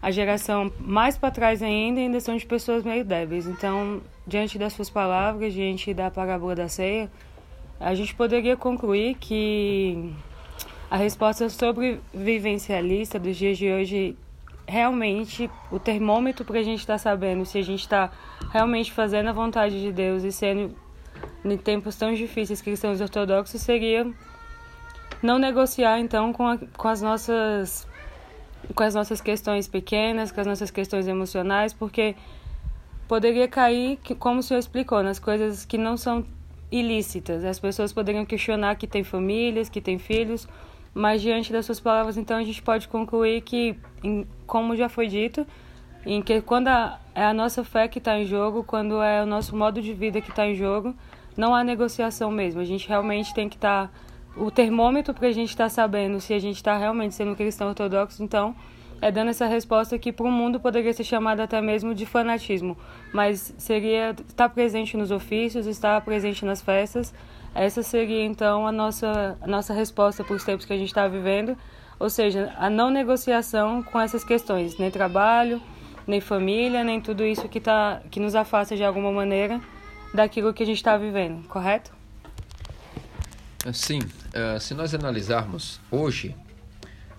a 0.00 0.10
geração 0.10 0.70
mais 0.78 1.16
para 1.16 1.30
trás 1.30 1.62
ainda 1.62 2.00
ainda 2.00 2.20
são 2.20 2.36
de 2.36 2.46
pessoas 2.46 2.84
meio 2.84 3.04
débeis. 3.04 3.46
Então, 3.46 4.00
diante 4.26 4.58
das 4.58 4.74
suas 4.74 4.90
palavras, 4.90 5.52
diante 5.52 5.92
da 5.94 6.10
parábola 6.10 6.54
da 6.54 6.68
ceia, 6.68 7.10
a 7.80 7.94
gente 7.94 8.14
poderia 8.14 8.56
concluir 8.56 9.14
que 9.14 10.12
a 10.90 10.96
resposta 10.96 11.48
sobrevivencialista 11.48 13.18
dos 13.18 13.36
dias 13.36 13.58
de 13.58 13.70
hoje 13.70 14.16
realmente 14.66 15.50
o 15.70 15.78
termômetro 15.78 16.44
para 16.44 16.58
a 16.58 16.62
gente 16.62 16.80
estar 16.80 16.94
tá 16.94 16.98
sabendo 16.98 17.44
se 17.44 17.58
a 17.58 17.62
gente 17.62 17.80
está 17.80 18.10
realmente 18.50 18.92
fazendo 18.92 19.28
a 19.28 19.32
vontade 19.32 19.80
de 19.80 19.92
Deus 19.92 20.24
e 20.24 20.32
sendo 20.32 20.74
em 21.44 21.56
tempos 21.56 21.96
tão 21.96 22.12
difíceis 22.12 22.60
cristãos 22.60 23.00
ortodoxos 23.00 23.60
seria 23.60 24.10
não 25.22 25.38
negociar 25.38 25.98
então 26.00 26.32
com, 26.32 26.46
a, 26.46 26.58
com 26.58 26.88
as 26.88 27.00
nossas 27.00 27.86
com 28.74 28.82
as 28.82 28.94
nossas 28.94 29.20
questões 29.20 29.68
pequenas, 29.68 30.32
com 30.32 30.40
as 30.40 30.46
nossas 30.46 30.70
questões 30.70 31.06
emocionais, 31.06 31.72
porque 31.72 32.16
poderia 33.06 33.48
cair, 33.48 33.98
como 34.18 34.40
o 34.40 34.42
senhor 34.42 34.58
explicou, 34.58 35.02
nas 35.02 35.18
coisas 35.18 35.64
que 35.64 35.78
não 35.78 35.96
são 35.96 36.24
ilícitas. 36.70 37.44
As 37.44 37.58
pessoas 37.58 37.92
poderiam 37.92 38.24
questionar 38.24 38.76
que 38.76 38.86
tem 38.86 39.02
famílias, 39.02 39.68
que 39.68 39.80
tem 39.80 39.98
filhos, 39.98 40.48
mas 40.94 41.22
diante 41.22 41.52
das 41.52 41.66
suas 41.66 41.80
palavras, 41.80 42.16
então 42.16 42.36
a 42.36 42.44
gente 42.44 42.62
pode 42.62 42.88
concluir 42.88 43.40
que, 43.42 43.76
como 44.46 44.76
já 44.76 44.88
foi 44.88 45.06
dito, 45.06 45.46
em 46.04 46.22
que 46.22 46.40
quando 46.40 46.68
a, 46.68 46.98
é 47.14 47.24
a 47.24 47.34
nossa 47.34 47.62
fé 47.62 47.88
que 47.88 47.98
está 47.98 48.18
em 48.18 48.24
jogo, 48.24 48.64
quando 48.64 49.02
é 49.02 49.22
o 49.22 49.26
nosso 49.26 49.56
modo 49.56 49.80
de 49.80 49.92
vida 49.92 50.20
que 50.20 50.30
está 50.30 50.46
em 50.46 50.54
jogo, 50.54 50.94
não 51.36 51.54
há 51.54 51.62
negociação 51.62 52.30
mesmo. 52.30 52.60
A 52.60 52.64
gente 52.64 52.88
realmente 52.88 53.32
tem 53.32 53.48
que 53.48 53.56
estar 53.56 53.88
tá, 53.88 53.92
o 54.36 54.50
termômetro 54.50 55.14
para 55.14 55.28
a 55.28 55.32
gente 55.32 55.50
estar 55.50 55.64
tá 55.64 55.70
sabendo 55.70 56.20
se 56.20 56.34
a 56.34 56.38
gente 56.38 56.56
está 56.56 56.76
realmente 56.76 57.14
sendo 57.14 57.36
cristão 57.36 57.68
ortodoxo. 57.68 58.22
Então, 58.22 58.54
é 59.00 59.10
dando 59.10 59.30
essa 59.30 59.46
resposta 59.46 59.98
que 59.98 60.12
para 60.12 60.26
o 60.26 60.30
mundo 60.30 60.58
poderia 60.58 60.92
ser 60.92 61.04
chamada 61.04 61.44
até 61.44 61.60
mesmo 61.60 61.94
de 61.94 62.04
fanatismo, 62.04 62.76
mas 63.12 63.54
seria 63.58 64.14
estar 64.28 64.48
presente 64.48 64.96
nos 64.96 65.10
ofícios, 65.10 65.66
estar 65.66 66.00
presente 66.02 66.44
nas 66.44 66.60
festas. 66.60 67.14
Essa 67.54 67.82
seria 67.82 68.24
então 68.24 68.66
a 68.66 68.72
nossa, 68.72 69.38
a 69.40 69.46
nossa 69.46 69.72
resposta 69.72 70.22
para 70.22 70.34
os 70.34 70.44
tempos 70.44 70.64
que 70.64 70.72
a 70.72 70.76
gente 70.76 70.88
está 70.88 71.08
vivendo, 71.08 71.56
ou 71.98 72.10
seja, 72.10 72.52
a 72.58 72.68
não 72.68 72.90
negociação 72.90 73.82
com 73.82 74.00
essas 74.00 74.22
questões, 74.22 74.78
nem 74.78 74.90
trabalho, 74.90 75.60
nem 76.06 76.20
família, 76.20 76.84
nem 76.84 77.00
tudo 77.00 77.24
isso 77.24 77.48
que, 77.48 77.60
tá, 77.60 78.00
que 78.10 78.20
nos 78.20 78.34
afasta 78.34 78.76
de 78.76 78.84
alguma 78.84 79.12
maneira 79.12 79.60
daquilo 80.12 80.52
que 80.54 80.62
a 80.62 80.66
gente 80.66 80.76
está 80.76 80.96
vivendo, 80.96 81.46
correto? 81.48 81.92
Sim, 83.72 83.98
uh, 83.98 84.58
se 84.60 84.72
nós 84.74 84.94
analisarmos 84.94 85.80
hoje, 85.90 86.34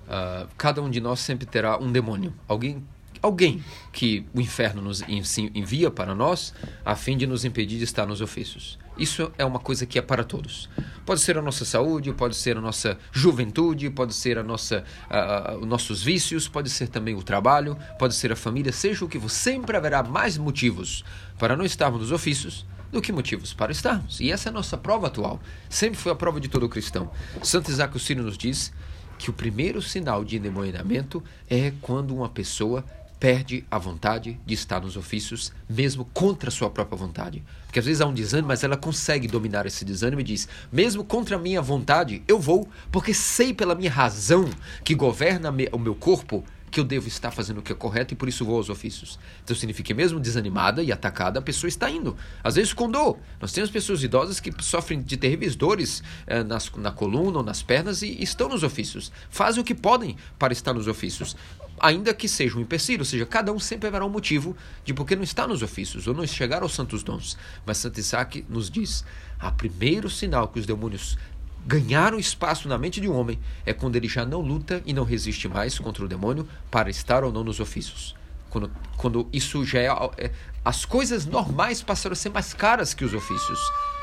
uh, 0.10 0.48
cada 0.58 0.82
um 0.82 0.90
de 0.90 1.00
nós 1.00 1.20
sempre 1.20 1.46
terá 1.46 1.78
um 1.78 1.92
demônio, 1.92 2.34
alguém 2.48 2.84
alguém 3.22 3.64
que 3.92 4.26
o 4.34 4.40
inferno 4.40 4.82
nos 4.82 5.02
envia 5.08 5.92
para 5.92 6.16
nós 6.16 6.54
a 6.86 6.96
fim 6.96 7.18
de 7.18 7.28
nos 7.28 7.44
impedir 7.44 7.78
de 7.78 7.84
estar 7.84 8.06
nos 8.06 8.22
ofícios. 8.22 8.80
Isso 8.98 9.32
é 9.38 9.46
uma 9.46 9.60
coisa 9.60 9.86
que 9.86 9.98
é 9.98 10.02
para 10.02 10.24
todos. 10.24 10.70
Pode 11.06 11.22
ser 11.22 11.38
a 11.38 11.42
nossa 11.42 11.64
saúde, 11.64 12.12
pode 12.14 12.36
ser 12.36 12.58
a 12.58 12.62
nossa 12.62 12.98
juventude, 13.12 13.90
pode 13.90 14.14
ser 14.14 14.38
a 14.38 14.44
nossa, 14.44 14.84
uh, 15.10 15.58
os 15.58 15.68
nossos 15.68 16.04
vícios, 16.04 16.48
pode 16.48 16.70
ser 16.70 16.90
também 16.90 17.16
o 17.16 17.24
trabalho, 17.24 17.78
pode 17.98 18.14
ser 18.16 18.32
a 18.32 18.36
família, 18.36 18.72
seja 18.74 19.06
o 19.06 19.08
que 19.08 19.20
for. 19.20 19.30
Sempre 19.30 19.78
haverá 19.78 20.04
mais 20.04 20.38
motivos 20.38 21.04
para 21.38 21.56
não 21.56 21.64
estarmos 21.64 22.02
nos 22.02 22.12
ofícios 22.12 22.66
do 22.92 23.02
que 23.02 23.12
motivos 23.12 23.54
para 23.54 23.72
estarmos. 23.72 24.20
E 24.20 24.32
essa 24.32 24.50
é 24.50 24.52
a 24.52 24.54
nossa 24.54 24.78
prova 24.78 25.08
atual. 25.08 25.40
Sempre 25.70 25.98
foi 25.98 26.12
a 26.12 26.16
prova 26.16 26.40
de 26.40 26.50
todo 26.50 26.68
cristão. 26.68 27.10
Santo 27.42 27.72
Isaac 27.72 27.98
Sino 28.00 28.24
nos 28.24 28.38
diz 28.38 28.74
que 29.20 29.30
o 29.30 29.34
primeiro 29.34 29.82
sinal 29.82 30.24
de 30.24 30.38
endemoniamento 30.38 31.22
é 31.50 31.74
quando 31.82 32.16
uma 32.16 32.30
pessoa 32.30 32.86
perde 33.20 33.66
a 33.70 33.78
vontade 33.78 34.40
de 34.46 34.54
estar 34.54 34.80
nos 34.80 34.96
ofícios, 34.96 35.52
mesmo 35.70 36.06
contra 36.14 36.48
a 36.48 36.52
sua 36.52 36.70
própria 36.70 36.98
vontade. 36.98 37.44
Porque 37.66 37.80
às 37.80 37.86
vezes 37.86 38.00
há 38.00 38.08
um 38.08 38.14
desânimo, 38.14 38.48
mas 38.48 38.64
ela 38.64 38.78
consegue 38.78 39.28
dominar 39.28 39.66
esse 39.66 39.84
desânimo 39.84 40.22
e 40.22 40.24
diz: 40.24 40.48
mesmo 40.72 41.04
contra 41.04 41.36
a 41.36 41.40
minha 41.40 41.62
vontade, 41.62 42.24
eu 42.28 42.40
vou, 42.40 42.68
porque 42.90 43.14
sei 43.14 43.54
pela 43.54 43.76
minha 43.76 43.92
razão 43.92 44.50
que 44.86 44.96
governa 44.96 45.54
o 45.74 45.78
meu 45.78 45.94
corpo 45.94 46.46
que 46.70 46.80
eu 46.80 46.84
devo 46.84 47.08
estar 47.08 47.32
fazendo 47.32 47.60
o 47.60 47.62
que 47.62 47.72
é 47.72 47.76
correto 47.76 48.14
e 48.14 48.18
por 48.18 48.30
isso 48.30 48.46
vou 48.46 48.58
aos 48.58 48.70
ofícios. 48.70 49.20
Então 49.44 49.56
significa 49.56 49.88
que 49.88 49.94
mesmo 49.94 50.20
desanimada 50.20 50.84
e 50.84 50.92
atacada, 50.92 51.40
a 51.40 51.42
pessoa 51.42 51.68
está 51.68 51.90
indo. 51.90 52.16
Às 52.44 52.56
vezes 52.56 52.74
com 52.74 52.90
dor. 52.90 53.18
Nós 53.42 53.52
temos 53.52 53.70
pessoas 53.70 54.04
idosas 54.04 54.40
que 54.40 54.54
sofrem 54.64 55.02
de 55.02 55.18
terríveis 55.18 55.56
dores 55.56 56.04
eh, 56.28 56.44
nas, 56.44 56.72
na 56.74 56.92
coluna 56.92 57.40
ou 57.40 57.44
nas 57.44 57.64
pernas 57.64 58.02
e 58.02 58.22
estão 58.22 58.50
nos 58.50 58.64
ofícios. 58.64 59.12
Fazem 59.30 59.62
o 59.62 59.66
que 59.66 59.76
podem 59.76 60.16
para 60.38 60.54
estar 60.54 60.74
nos 60.74 60.88
ofícios 60.88 61.36
ainda 61.80 62.14
que 62.14 62.28
seja 62.28 62.58
um 62.58 62.62
empecilho, 62.62 63.00
ou 63.00 63.06
seja, 63.06 63.26
cada 63.26 63.52
um 63.52 63.60
sempre 63.60 63.88
haverá 63.88 64.06
um 64.06 64.10
motivo 64.10 64.56
de 64.84 64.94
por 64.94 65.06
que 65.06 65.16
não 65.16 65.24
está 65.24 65.48
nos 65.48 65.64
ofícios 65.64 66.08
ou 66.08 66.14
não 66.14 66.28
chegar 66.28 66.62
aos 66.62 66.74
santos 66.74 67.04
dons. 67.04 67.38
Mas 67.66 67.78
Santo 67.78 68.00
Isaac 68.00 68.46
nos 68.50 68.70
diz: 68.70 69.06
a 69.40 69.52
primeiro 69.52 70.10
sinal 70.10 70.48
que 70.50 70.60
os 70.60 70.66
demônios 70.66 71.18
ganharam 71.66 72.20
espaço 72.20 72.68
na 72.68 72.78
mente 72.78 73.02
de 73.02 73.08
um 73.08 73.16
homem 73.16 73.40
é 73.66 73.74
quando 73.74 73.96
ele 73.96 74.08
já 74.08 74.26
não 74.26 74.42
luta 74.42 74.82
e 74.86 74.94
não 74.94 75.04
resiste 75.04 75.48
mais 75.48 75.78
contra 75.78 76.04
o 76.04 76.08
demônio 76.08 76.48
para 76.72 76.90
estar 76.90 77.24
ou 77.24 77.32
não 77.32 77.44
nos 77.44 77.60
ofícios. 77.60 78.16
Quando, 78.50 78.72
quando 78.98 79.28
isso 79.32 79.64
já 79.64 79.80
é, 79.80 79.88
é 80.18 80.32
as 80.66 80.86
coisas 80.86 81.26
normais 81.26 81.82
passaram 81.82 82.14
a 82.14 82.16
ser 82.16 82.30
mais 82.30 82.54
caras 82.54 82.94
que 82.94 83.06
os 83.06 83.14
ofícios. 83.14 83.60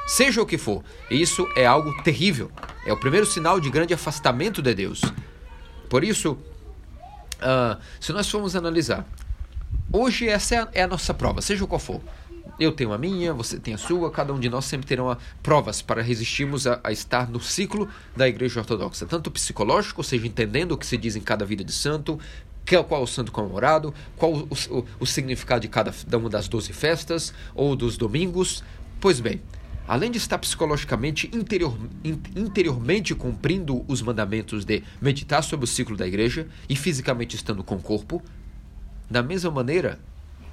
Seja 0.06 0.40
o 0.40 0.46
que 0.46 0.56
for, 0.56 0.84
isso 1.10 1.46
é 1.56 1.66
algo 1.66 1.92
terrível. 2.02 2.50
É 2.86 2.92
o 2.92 2.96
primeiro 2.96 3.26
sinal 3.26 3.58
de 3.58 3.68
grande 3.70 3.92
afastamento 3.92 4.62
de 4.62 4.72
Deus. 4.72 5.02
Por 5.88 6.04
isso, 6.04 6.38
Uh, 7.36 7.78
se 8.00 8.12
nós 8.12 8.28
formos 8.30 8.56
analisar, 8.56 9.04
hoje 9.92 10.26
essa 10.26 10.54
é 10.54 10.58
a, 10.58 10.68
é 10.72 10.82
a, 10.82 10.86
nossa 10.86 11.12
prova, 11.12 11.42
seja 11.42 11.66
qual 11.66 11.78
for. 11.78 12.00
Eu 12.58 12.72
tenho 12.72 12.92
a 12.92 12.98
minha, 12.98 13.34
você 13.34 13.58
tem 13.58 13.74
a 13.74 13.78
sua, 13.78 14.10
cada 14.10 14.32
um 14.32 14.40
de 14.40 14.48
nós 14.48 14.64
sempre 14.64 14.86
terão 14.86 15.10
a, 15.10 15.18
provas 15.42 15.82
para 15.82 16.00
resistirmos 16.00 16.66
a, 16.66 16.80
a, 16.82 16.90
estar 16.90 17.28
no 17.28 17.38
ciclo 17.38 17.86
da 18.16 18.26
Igreja 18.26 18.60
Ortodoxa, 18.60 19.04
tanto 19.04 19.30
psicológico, 19.30 20.00
ou 20.00 20.04
seja, 20.04 20.26
entendendo 20.26 20.72
o 20.72 20.78
que 20.78 20.86
se 20.86 20.96
diz 20.96 21.16
em 21.16 21.20
cada 21.20 21.44
vida 21.44 21.62
de 21.62 21.72
santo, 21.72 22.18
qual 22.88 23.02
o 23.02 23.06
santo 23.06 23.30
comemorado, 23.30 23.94
qual 24.16 24.32
o, 24.32 24.48
o, 24.70 24.84
o 25.00 25.06
significado 25.06 25.60
de 25.60 25.68
cada 25.68 25.92
uma 26.16 26.30
das 26.30 26.48
doze 26.48 26.72
festas 26.72 27.32
ou 27.54 27.76
dos 27.76 27.96
domingos. 27.96 28.64
Pois 28.98 29.20
bem, 29.20 29.40
além 29.86 30.10
de 30.10 30.16
estar 30.18 30.38
psicologicamente 30.38 31.30
interior, 31.34 31.78
interiormente 32.34 33.14
cumprindo 33.14 33.84
os 33.86 34.00
mandamentos 34.00 34.64
de 34.64 34.82
meditar 35.00 35.44
sobre 35.44 35.64
o 35.64 35.68
ciclo 35.68 35.96
da 35.96 36.06
igreja 36.06 36.48
e 36.68 36.74
fisicamente 36.74 37.36
estando 37.36 37.62
com 37.62 37.76
o 37.76 37.82
corpo, 37.82 38.22
da 39.08 39.22
mesma 39.22 39.50
maneira 39.50 40.00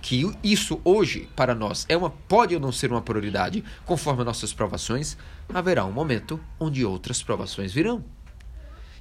que 0.04 0.30
isso 0.44 0.82
hoje 0.84 1.30
para 1.34 1.56
nós 1.56 1.86
é 1.88 1.96
uma 1.96 2.10
pode 2.10 2.54
ou 2.54 2.60
não 2.60 2.74
ser 2.74 2.92
uma 2.92 3.02
prioridade, 3.02 3.64
conforme 3.86 4.26
nossas 4.26 4.52
provações, 4.52 5.16
haverá 5.52 5.86
um 5.86 5.94
momento 5.94 6.38
onde 6.60 6.84
outras 6.84 7.24
provações 7.24 7.72
virão. 7.72 8.04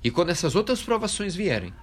E 0.03 0.13
quando 0.13 0.31
essas 0.31 0.55
outras 0.55 0.81
provações 0.81 1.35
vierem, 1.35 1.75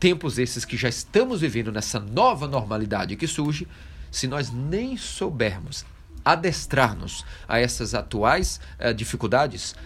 tempos 0.00 0.36
esses 0.36 0.64
que 0.64 0.76
já 0.76 0.88
estamos 0.88 1.42
vivendo 1.42 1.70
nessa 1.70 2.00
nova 2.00 2.48
normalidade 2.48 3.14
que 3.14 3.28
surge, 3.28 3.68
se 4.10 4.26
nós 4.26 4.50
nem 4.50 4.96
soubermos 4.96 5.86
adestrar-nos 6.24 7.24
a 7.46 7.60
essas 7.60 7.94
atuais 7.94 8.60
uh, 8.80 8.92
dificuldades, 8.92 9.76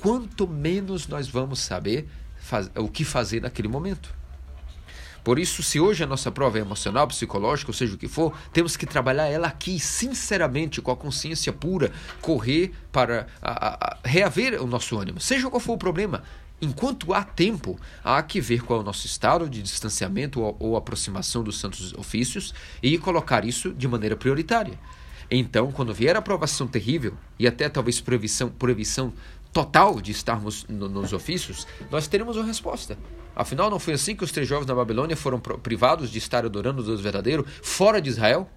quanto 0.00 0.46
menos 0.46 1.08
nós 1.08 1.26
vamos 1.26 1.58
saber 1.58 2.08
faz, 2.36 2.70
o 2.76 2.86
que 2.86 3.04
fazer 3.04 3.42
naquele 3.42 3.66
momento. 3.66 4.14
Por 5.24 5.38
isso, 5.38 5.62
se 5.62 5.78
hoje 5.78 6.02
a 6.02 6.06
nossa 6.06 6.30
prova 6.30 6.58
é 6.58 6.60
emocional, 6.60 7.06
psicológica, 7.06 7.70
ou 7.70 7.74
seja 7.74 7.94
o 7.94 7.98
que 7.98 8.08
for, 8.08 8.36
temos 8.52 8.76
que 8.76 8.84
trabalhar 8.84 9.26
ela 9.26 9.46
aqui, 9.46 9.78
sinceramente, 9.78 10.80
com 10.80 10.90
a 10.90 10.96
consciência 10.96 11.52
pura, 11.52 11.92
correr 12.20 12.72
para 12.90 13.26
a, 13.40 13.74
a, 13.74 13.98
reaver 14.04 14.60
o 14.60 14.66
nosso 14.66 14.98
ânimo, 14.98 15.20
seja 15.20 15.48
qual 15.48 15.60
for 15.60 15.74
o 15.74 15.78
problema. 15.78 16.24
Enquanto 16.60 17.12
há 17.12 17.24
tempo, 17.24 17.78
há 18.04 18.22
que 18.22 18.40
ver 18.40 18.62
qual 18.62 18.80
é 18.80 18.82
o 18.82 18.84
nosso 18.84 19.06
estado 19.06 19.48
de 19.48 19.62
distanciamento 19.62 20.40
ou, 20.40 20.56
ou 20.58 20.76
aproximação 20.76 21.42
dos 21.42 21.58
santos 21.58 21.92
ofícios 21.94 22.54
e 22.82 22.98
colocar 22.98 23.44
isso 23.44 23.72
de 23.72 23.88
maneira 23.88 24.16
prioritária. 24.16 24.78
Então, 25.30 25.72
quando 25.72 25.94
vier 25.94 26.14
a 26.16 26.22
provação 26.22 26.66
terrível 26.66 27.14
e 27.38 27.46
até 27.46 27.68
talvez 27.68 28.00
proibição, 28.00 28.48
proibição 28.48 29.12
total 29.52 30.00
de 30.00 30.12
estarmos 30.12 30.64
no, 30.68 30.88
nos 30.88 31.12
ofícios, 31.12 31.66
nós 31.90 32.06
teremos 32.06 32.36
uma 32.36 32.46
resposta. 32.46 32.96
Afinal, 33.34 33.70
não 33.70 33.78
foi 33.78 33.94
assim 33.94 34.14
que 34.14 34.24
os 34.24 34.30
três 34.30 34.46
jovens 34.46 34.66
na 34.66 34.74
Babilônia 34.74 35.16
foram 35.16 35.40
privados 35.40 36.10
de 36.10 36.18
estar 36.18 36.44
adorando 36.44 36.82
o 36.82 36.84
Deus 36.84 37.00
verdadeiro 37.00 37.46
fora 37.62 38.00
de 38.00 38.10
Israel? 38.10 38.48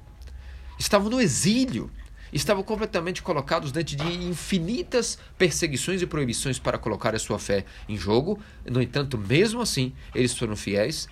Estavam 0.78 1.10
no 1.10 1.22
exílio, 1.22 1.90
estavam 2.34 2.62
completamente 2.62 3.22
colocados 3.22 3.72
diante 3.72 3.96
de 3.96 4.06
infinitas 4.26 5.18
perseguições 5.38 6.02
e 6.02 6.06
proibições 6.06 6.60
para 6.60 6.78
colocar 6.78 7.16
a 7.16 7.20
sua 7.20 7.40
fé 7.40 7.64
em 7.88 7.96
jogo. 7.96 8.40
No 8.70 8.82
entanto, 8.82 9.18
mesmo 9.18 9.62
assim, 9.62 9.94
eles 10.14 10.38
foram 10.38 10.56
fiéis 10.56 11.08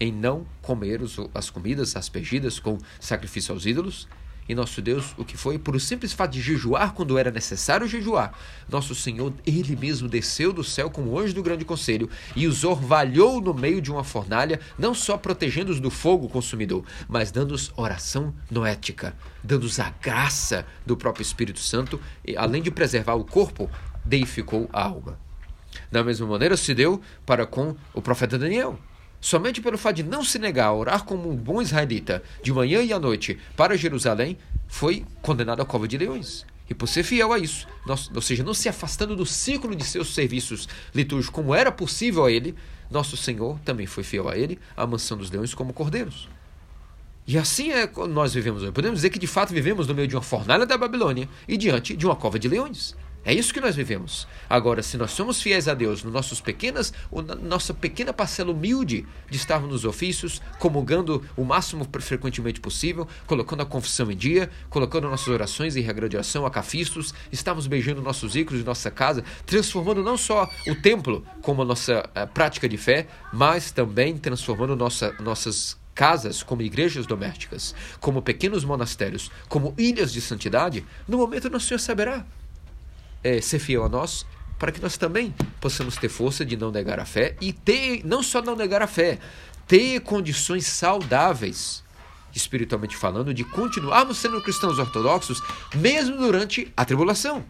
em 0.00 0.10
não 0.10 0.46
comer 0.62 1.00
as 1.34 1.50
comidas 1.50 1.94
aspergidas 1.94 2.58
com 2.58 2.78
sacrifício 2.98 3.52
aos 3.52 3.66
ídolos 3.66 4.08
e 4.48 4.54
nosso 4.54 4.82
Deus, 4.82 5.14
o 5.16 5.24
que 5.24 5.36
foi? 5.36 5.58
Por 5.58 5.76
o 5.76 5.80
simples 5.80 6.12
fato 6.12 6.32
de 6.32 6.40
jejuar 6.40 6.92
quando 6.92 7.16
era 7.16 7.30
necessário 7.30 7.86
jejuar, 7.86 8.32
nosso 8.68 8.94
Senhor, 8.94 9.32
Ele 9.46 9.76
mesmo 9.76 10.08
desceu 10.08 10.52
do 10.52 10.64
céu 10.64 10.90
como 10.90 11.18
anjo 11.18 11.34
do 11.34 11.42
grande 11.42 11.64
conselho 11.64 12.10
e 12.34 12.46
os 12.46 12.64
orvalhou 12.64 13.40
no 13.40 13.54
meio 13.54 13.80
de 13.80 13.90
uma 13.90 14.04
fornalha, 14.04 14.60
não 14.78 14.94
só 14.94 15.16
protegendo-os 15.16 15.80
do 15.80 15.90
fogo 15.90 16.28
consumidor, 16.28 16.84
mas 17.08 17.30
dando-os 17.30 17.72
oração 17.76 18.34
noética, 18.50 19.14
dando-os 19.42 19.78
a 19.78 19.90
graça 19.90 20.66
do 20.84 20.96
próprio 20.96 21.22
Espírito 21.22 21.60
Santo, 21.60 22.00
e 22.24 22.36
além 22.36 22.62
de 22.62 22.70
preservar 22.70 23.14
o 23.14 23.24
corpo, 23.24 23.70
deificou 24.04 24.68
a 24.72 24.84
alma. 24.84 25.18
Da 25.90 26.02
mesma 26.02 26.26
maneira 26.26 26.56
se 26.56 26.74
deu 26.74 27.00
para 27.24 27.46
com 27.46 27.76
o 27.94 28.02
profeta 28.02 28.38
Daniel 28.38 28.78
somente 29.22 29.60
pelo 29.62 29.78
fato 29.78 29.96
de 29.96 30.02
não 30.02 30.22
se 30.22 30.38
negar 30.38 30.66
a 30.66 30.74
orar 30.74 31.04
como 31.04 31.30
um 31.30 31.36
bom 31.36 31.62
israelita 31.62 32.22
de 32.42 32.52
manhã 32.52 32.82
e 32.82 32.92
à 32.92 32.98
noite 32.98 33.38
para 33.56 33.78
Jerusalém, 33.78 34.36
foi 34.66 35.06
condenado 35.22 35.62
à 35.62 35.64
cova 35.64 35.86
de 35.86 35.96
leões. 35.96 36.44
E 36.68 36.74
por 36.74 36.88
ser 36.88 37.04
fiel 37.04 37.32
a 37.32 37.38
isso, 37.38 37.66
ou 38.14 38.20
seja, 38.20 38.42
não 38.42 38.52
se 38.52 38.68
afastando 38.68 39.14
do 39.14 39.24
ciclo 39.24 39.76
de 39.76 39.84
seus 39.84 40.12
serviços 40.12 40.68
litúrgicos 40.94 41.34
como 41.34 41.54
era 41.54 41.70
possível 41.70 42.24
a 42.24 42.32
ele, 42.32 42.54
nosso 42.90 43.16
Senhor 43.16 43.58
também 43.60 43.86
foi 43.86 44.02
fiel 44.02 44.28
a 44.28 44.36
ele, 44.36 44.58
à 44.76 44.86
mansão 44.86 45.16
dos 45.16 45.30
leões 45.30 45.54
como 45.54 45.72
cordeiros. 45.72 46.28
E 47.26 47.38
assim 47.38 47.70
é 47.70 47.88
nós 48.08 48.34
vivemos 48.34 48.62
hoje. 48.62 48.72
Podemos 48.72 48.98
dizer 48.98 49.10
que 49.10 49.18
de 49.18 49.26
fato 49.28 49.52
vivemos 49.52 49.86
no 49.86 49.94
meio 49.94 50.08
de 50.08 50.16
uma 50.16 50.22
fornalha 50.22 50.66
da 50.66 50.76
Babilônia 50.76 51.28
e 51.46 51.56
diante 51.56 51.96
de 51.96 52.04
uma 52.04 52.16
cova 52.16 52.38
de 52.38 52.48
leões. 52.48 52.96
É 53.24 53.32
isso 53.32 53.54
que 53.54 53.60
nós 53.60 53.76
vivemos. 53.76 54.26
Agora, 54.50 54.82
se 54.82 54.96
nós 54.96 55.12
somos 55.12 55.40
fiéis 55.40 55.68
a 55.68 55.74
Deus, 55.74 56.02
no 56.02 56.10
nossos 56.10 56.40
pequenas, 56.40 56.92
na 57.26 57.36
nossa 57.36 57.72
pequena 57.72 58.12
parcela 58.12 58.50
humilde 58.50 59.06
de 59.30 59.36
estarmos 59.36 59.70
nos 59.70 59.84
ofícios, 59.84 60.42
comungando 60.58 61.24
o 61.36 61.44
máximo 61.44 61.86
frequentemente 62.00 62.60
possível, 62.60 63.06
colocando 63.26 63.62
a 63.62 63.66
confissão 63.66 64.10
em 64.10 64.16
dia, 64.16 64.50
colocando 64.68 65.08
nossas 65.08 65.28
orações 65.28 65.76
em 65.76 65.80
regra 65.80 66.08
de 66.08 66.16
oração, 66.16 66.44
acafistos, 66.44 67.14
estamos 67.30 67.68
beijando 67.68 68.02
nossos 68.02 68.34
ícones 68.34 68.60
de 68.60 68.66
nossa 68.66 68.90
casa, 68.90 69.22
transformando 69.46 70.02
não 70.02 70.16
só 70.16 70.50
o 70.66 70.74
templo 70.74 71.24
como 71.42 71.62
a 71.62 71.64
nossa 71.64 72.08
a 72.14 72.26
prática 72.26 72.68
de 72.68 72.76
fé, 72.76 73.06
mas 73.32 73.70
também 73.70 74.16
transformando 74.16 74.74
nossa, 74.74 75.12
nossas 75.20 75.80
casas 75.94 76.42
como 76.42 76.62
igrejas 76.62 77.06
domésticas, 77.06 77.74
como 78.00 78.22
pequenos 78.22 78.64
monastérios, 78.64 79.30
como 79.48 79.74
ilhas 79.78 80.12
de 80.12 80.20
santidade, 80.20 80.84
no 81.06 81.18
momento 81.18 81.50
nosso 81.50 81.66
Senhor 81.66 81.78
saberá 81.78 82.26
é, 83.22 83.40
ser 83.40 83.58
fiel 83.58 83.84
a 83.84 83.88
nós, 83.88 84.26
para 84.58 84.70
que 84.70 84.80
nós 84.80 84.96
também 84.96 85.34
possamos 85.60 85.96
ter 85.96 86.08
força 86.08 86.44
de 86.44 86.56
não 86.56 86.70
negar 86.70 87.00
a 87.00 87.04
fé 87.04 87.36
e 87.40 87.52
ter, 87.52 88.04
não 88.04 88.22
só 88.22 88.40
não 88.40 88.54
negar 88.54 88.80
a 88.82 88.86
fé, 88.86 89.18
ter 89.66 90.00
condições 90.00 90.66
saudáveis, 90.66 91.82
espiritualmente 92.34 92.96
falando, 92.96 93.34
de 93.34 93.44
continuarmos 93.44 94.18
sendo 94.18 94.42
cristãos 94.42 94.78
ortodoxos, 94.78 95.42
mesmo 95.74 96.16
durante 96.16 96.72
a 96.76 96.84
tribulação. 96.84 97.44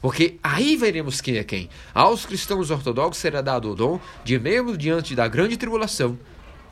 Porque 0.00 0.38
aí 0.42 0.76
veremos 0.76 1.20
quem 1.20 1.36
é 1.36 1.44
quem. 1.44 1.70
Aos 1.94 2.26
cristãos 2.26 2.70
ortodoxos 2.70 3.18
será 3.18 3.40
dado 3.40 3.70
o 3.70 3.74
dom 3.74 4.00
de, 4.24 4.38
mesmo 4.38 4.76
diante 4.76 5.14
da 5.14 5.28
grande 5.28 5.56
tribulação, 5.56 6.18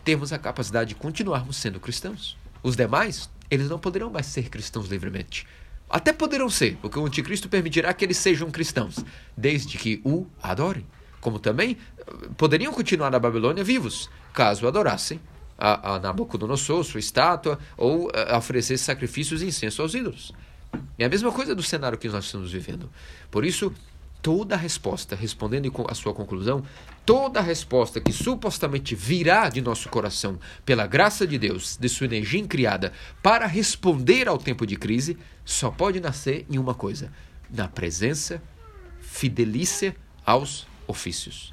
termos 0.05 0.33
a 0.33 0.39
capacidade 0.39 0.91
de 0.91 0.95
continuarmos 0.97 1.57
sendo 1.57 1.79
cristãos. 1.79 2.37
Os 2.63 2.77
demais, 2.77 3.31
eles 3.49 3.69
não 3.69 3.79
poderão 3.79 4.11
mais 4.11 4.27
ser 4.27 4.49
cristãos 4.49 4.89
livremente. 4.89 5.47
Até 5.91 6.13
poderão 6.13 6.49
ser, 6.49 6.77
porque 6.81 6.99
o 6.99 7.05
anticristo 7.05 7.49
permitirá 7.49 7.93
que 7.93 8.05
eles 8.05 8.17
sejam 8.17 8.49
cristãos, 8.51 9.05
desde 9.37 9.77
que 9.77 10.01
o 10.05 10.25
adorem. 10.41 10.87
Como 11.21 11.39
também 11.41 11.77
eh, 11.99 12.13
poderiam 12.37 12.73
continuar 12.73 13.11
na 13.11 13.19
Babilônia 13.19 13.65
vivos, 13.65 14.09
caso 14.33 14.69
adorassem 14.69 15.21
a, 15.59 15.95
a 15.95 15.99
Nabucodonosor, 15.99 16.85
sua 16.85 17.01
estátua, 17.01 17.59
ou 17.77 18.09
eh, 18.15 18.37
oferecer 18.37 18.79
sacrifícios 18.79 19.43
e 19.43 19.47
incenso 19.47 19.83
aos 19.83 19.93
ídolos. 19.93 20.33
É 20.97 21.05
a 21.05 21.09
mesma 21.09 21.33
coisa 21.33 21.55
do 21.55 21.63
cenário 21.63 21.99
que 21.99 22.09
nós 22.09 22.25
estamos 22.27 22.53
vivendo. 22.53 22.89
Por 23.29 23.45
isso, 23.45 23.75
toda 24.23 24.55
a 24.55 24.59
resposta, 24.59 25.17
respondendo 25.17 25.73
a 25.89 25.95
sua 25.95 26.15
conclusão, 26.15 26.63
toda 27.05 27.41
a 27.41 27.43
resposta 27.43 28.01
que 28.01 28.13
supostamente 28.13 28.95
virá 28.95 29.49
de 29.49 29.61
nosso 29.61 29.89
coração 29.89 30.39
pela 30.65 30.87
graça 30.87 31.27
de 31.27 31.39
Deus, 31.39 31.77
de 31.77 31.89
sua 31.89 32.07
energia 32.07 32.41
incriada, 32.41 32.93
para 33.23 33.47
responder 33.47 34.29
ao 34.29 34.39
tempo 34.39 34.67
de 34.67 34.77
crise, 34.77 35.17
só 35.45 35.71
pode 35.71 36.01
nascer 36.01 36.47
em 36.51 36.59
uma 36.59 36.75
coisa: 36.75 37.13
na 37.51 37.67
presença 37.69 38.43
fidelícia 39.01 39.97
aos 40.25 40.67
ofícios. 40.87 41.53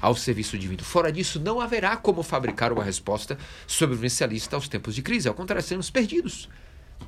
ao 0.00 0.14
serviço 0.14 0.58
divino. 0.58 0.82
Fora 0.82 1.12
disso, 1.12 1.38
não 1.38 1.60
haverá 1.60 1.96
como 1.96 2.22
fabricar 2.22 2.72
uma 2.72 2.82
resposta 2.82 3.38
sobrevivencialista 3.66 4.56
aos 4.56 4.68
tempos 4.68 4.94
de 4.94 5.02
crise. 5.02 5.28
Ao 5.28 5.34
contrário, 5.34 5.62
seremos 5.62 5.90
perdidos. 5.90 6.48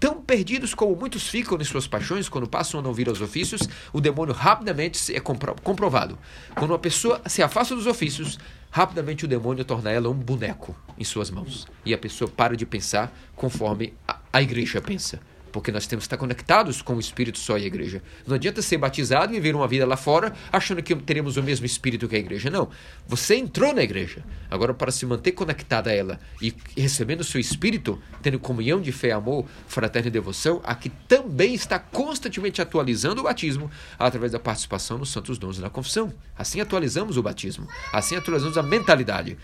Tão 0.01 0.22
perdidos 0.22 0.74
como 0.74 0.94
muitos 0.94 1.27
ficam 1.27 1.59
em 1.61 1.64
suas 1.64 1.87
paixões 1.87 2.29
quando 2.29 2.48
passam 2.48 2.79
a 2.79 2.83
não 2.83 2.92
vir 2.92 3.09
aos 3.09 3.20
ofícios, 3.20 3.62
o 3.92 4.01
demônio 4.01 4.33
rapidamente 4.33 5.14
é 5.14 5.18
compro 5.18 5.57
comprovado. 5.62 6.16
Quando 6.55 6.70
uma 6.70 6.79
pessoa 6.79 7.20
se 7.27 7.42
afasta 7.42 7.74
dos 7.74 7.87
ofícios, 7.87 8.38
rapidamente 8.70 9.24
o 9.24 9.29
demônio 9.29 9.64
torna 9.64 9.90
ela 9.90 10.09
um 10.09 10.14
boneco 10.14 10.77
em 10.96 11.05
suas 11.05 11.31
mãos. 11.31 11.66
E 11.85 11.92
a 11.92 11.98
pessoa 11.98 12.31
para 12.31 12.57
de 12.57 12.64
pensar 12.64 13.12
conforme 13.35 13.92
a, 14.07 14.18
a 14.33 14.40
igreja 14.40 14.81
pensa 14.81 15.20
porque 15.58 15.72
nós 15.72 15.88
temos 15.88 16.04
que 16.04 16.06
estar 16.06 16.16
conectados 16.16 16.80
com 16.80 16.94
o 16.94 17.00
Espírito 17.00 17.36
só 17.36 17.58
e 17.58 17.64
a 17.64 17.66
igreja. 17.66 18.00
Não 18.24 18.36
adianta 18.36 18.62
ser 18.62 18.78
batizado 18.78 19.32
e 19.32 19.40
viver 19.40 19.56
uma 19.56 19.66
vida 19.66 19.84
lá 19.84 19.96
fora 19.96 20.32
achando 20.52 20.80
que 20.80 20.94
teremos 20.94 21.36
o 21.36 21.42
mesmo 21.42 21.66
Espírito 21.66 22.06
que 22.06 22.14
a 22.14 22.18
igreja. 22.20 22.48
Não. 22.48 22.68
Você 23.08 23.34
entrou 23.34 23.74
na 23.74 23.82
igreja. 23.82 24.24
Agora, 24.48 24.72
para 24.72 24.92
se 24.92 25.04
manter 25.04 25.32
conectado 25.32 25.88
a 25.88 25.92
ela 25.92 26.20
e 26.40 26.54
recebendo 26.76 27.22
o 27.22 27.24
seu 27.24 27.40
Espírito, 27.40 28.00
tendo 28.22 28.38
comunhão 28.38 28.80
de 28.80 28.92
fé, 28.92 29.10
amor, 29.10 29.46
fraterno 29.66 30.06
e 30.06 30.12
devoção, 30.12 30.60
aqui 30.62 30.90
também 31.08 31.54
está 31.54 31.76
constantemente 31.76 32.62
atualizando 32.62 33.20
o 33.20 33.24
batismo 33.24 33.68
através 33.98 34.30
da 34.30 34.38
participação 34.38 34.96
nos 34.96 35.10
santos 35.10 35.38
dons 35.38 35.58
da 35.58 35.68
confissão. 35.68 36.14
Assim 36.38 36.60
atualizamos 36.60 37.16
o 37.16 37.22
batismo. 37.22 37.66
Assim 37.92 38.14
atualizamos 38.14 38.56
a 38.56 38.62
mentalidade. 38.62 39.36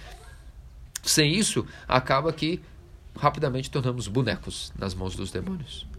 Sem 1.02 1.34
isso, 1.34 1.66
acaba 1.88 2.32
que 2.32 2.62
rapidamente 3.16 3.68
tornamos 3.68 4.06
bonecos 4.06 4.72
nas 4.78 4.94
mãos 4.94 5.16
dos 5.16 5.32
demônios. 5.32 5.92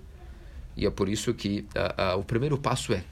E 0.78 0.86
é 0.86 0.90
por 0.90 1.08
isso 1.08 1.34
que 1.34 1.66
uh, 1.76 2.18
uh, 2.18 2.20
o 2.20 2.24
primeiro 2.24 2.58
passo 2.58 2.94
é, 2.94 3.04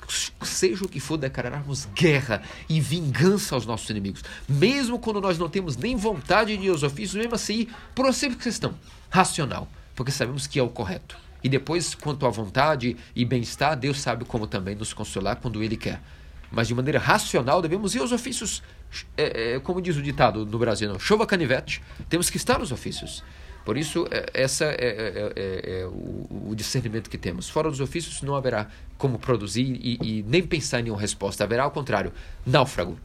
seja 0.42 0.84
o 0.84 0.90
que 0.90 1.00
for, 1.00 1.18
declararmos 1.18 1.88
guerra 1.96 2.44
e 2.68 2.82
vingança 2.82 3.56
aos 3.56 3.66
nossos 3.66 3.90
inimigos. 3.90 4.22
Mesmo 4.48 5.00
quando 5.00 5.22
nós 5.22 5.38
não 5.38 5.50
temos 5.50 5.78
nem 5.78 5.96
vontade 5.96 6.58
de 6.58 6.66
ir 6.66 6.70
aos 6.70 6.84
ofícios, 6.84 7.16
mesmo 7.16 7.36
assim, 7.36 7.68
por 7.96 8.06
uma 8.06 8.12
simples 8.12 8.44
questão 8.44 8.74
racional, 9.10 9.68
porque 9.96 10.12
sabemos 10.12 10.46
que 10.46 10.60
é 10.60 10.64
o 10.64 10.70
correto. 10.70 11.18
E 11.44 11.50
depois, 11.50 11.94
quanto 11.94 12.26
à 12.26 12.30
vontade 12.30 12.98
e 13.16 13.26
bem-estar, 13.26 13.78
Deus 13.78 14.00
sabe 14.00 14.26
como 14.26 14.48
também 14.48 14.76
nos 14.76 14.94
consolar 14.94 15.38
quando 15.38 15.62
Ele 15.62 15.78
quer. 15.78 16.02
Mas 16.52 16.68
de 16.68 16.76
maneira 16.76 17.00
racional, 17.00 17.62
devemos 17.62 17.96
ir 17.96 18.00
aos 18.00 18.12
ofícios, 18.12 18.62
é, 19.18 19.56
é, 19.56 19.60
como 19.60 19.82
diz 19.82 19.98
o 19.98 20.02
ditado 20.02 20.46
no 20.46 20.60
Brasil, 20.60 20.88
não, 20.88 21.00
chova 21.00 21.26
canivete, 21.26 21.82
temos 22.08 22.30
que 22.30 22.38
estar 22.38 22.60
nos 22.60 22.72
ofícios. 22.72 23.24
Por 23.66 23.78
isso, 23.78 24.06
é, 24.12 24.26
essa 24.34 24.66
é, 24.66 24.76
é, 24.78 25.34
é, 25.36 25.80
é 25.82 25.86
o, 25.86 26.50
o, 26.50 26.56
discernimento 26.56 27.10
que 27.10 27.18
temos. 27.18 27.50
Fora 27.50 27.70
dos 27.70 27.80
ofícios, 27.80 28.22
não 28.22 28.36
haverá 28.36 28.68
como 28.98 29.18
produzir 29.18 29.80
e, 29.82 29.98
e, 30.02 30.24
nem 30.24 30.42
pensar 30.42 30.80
em 30.80 30.84
nenhuma 30.84 31.00
resposta. 31.00 31.44
Haverá, 31.44 31.64
ao 31.64 31.72
contrário, 31.72 32.12
náufrago. 32.46 32.98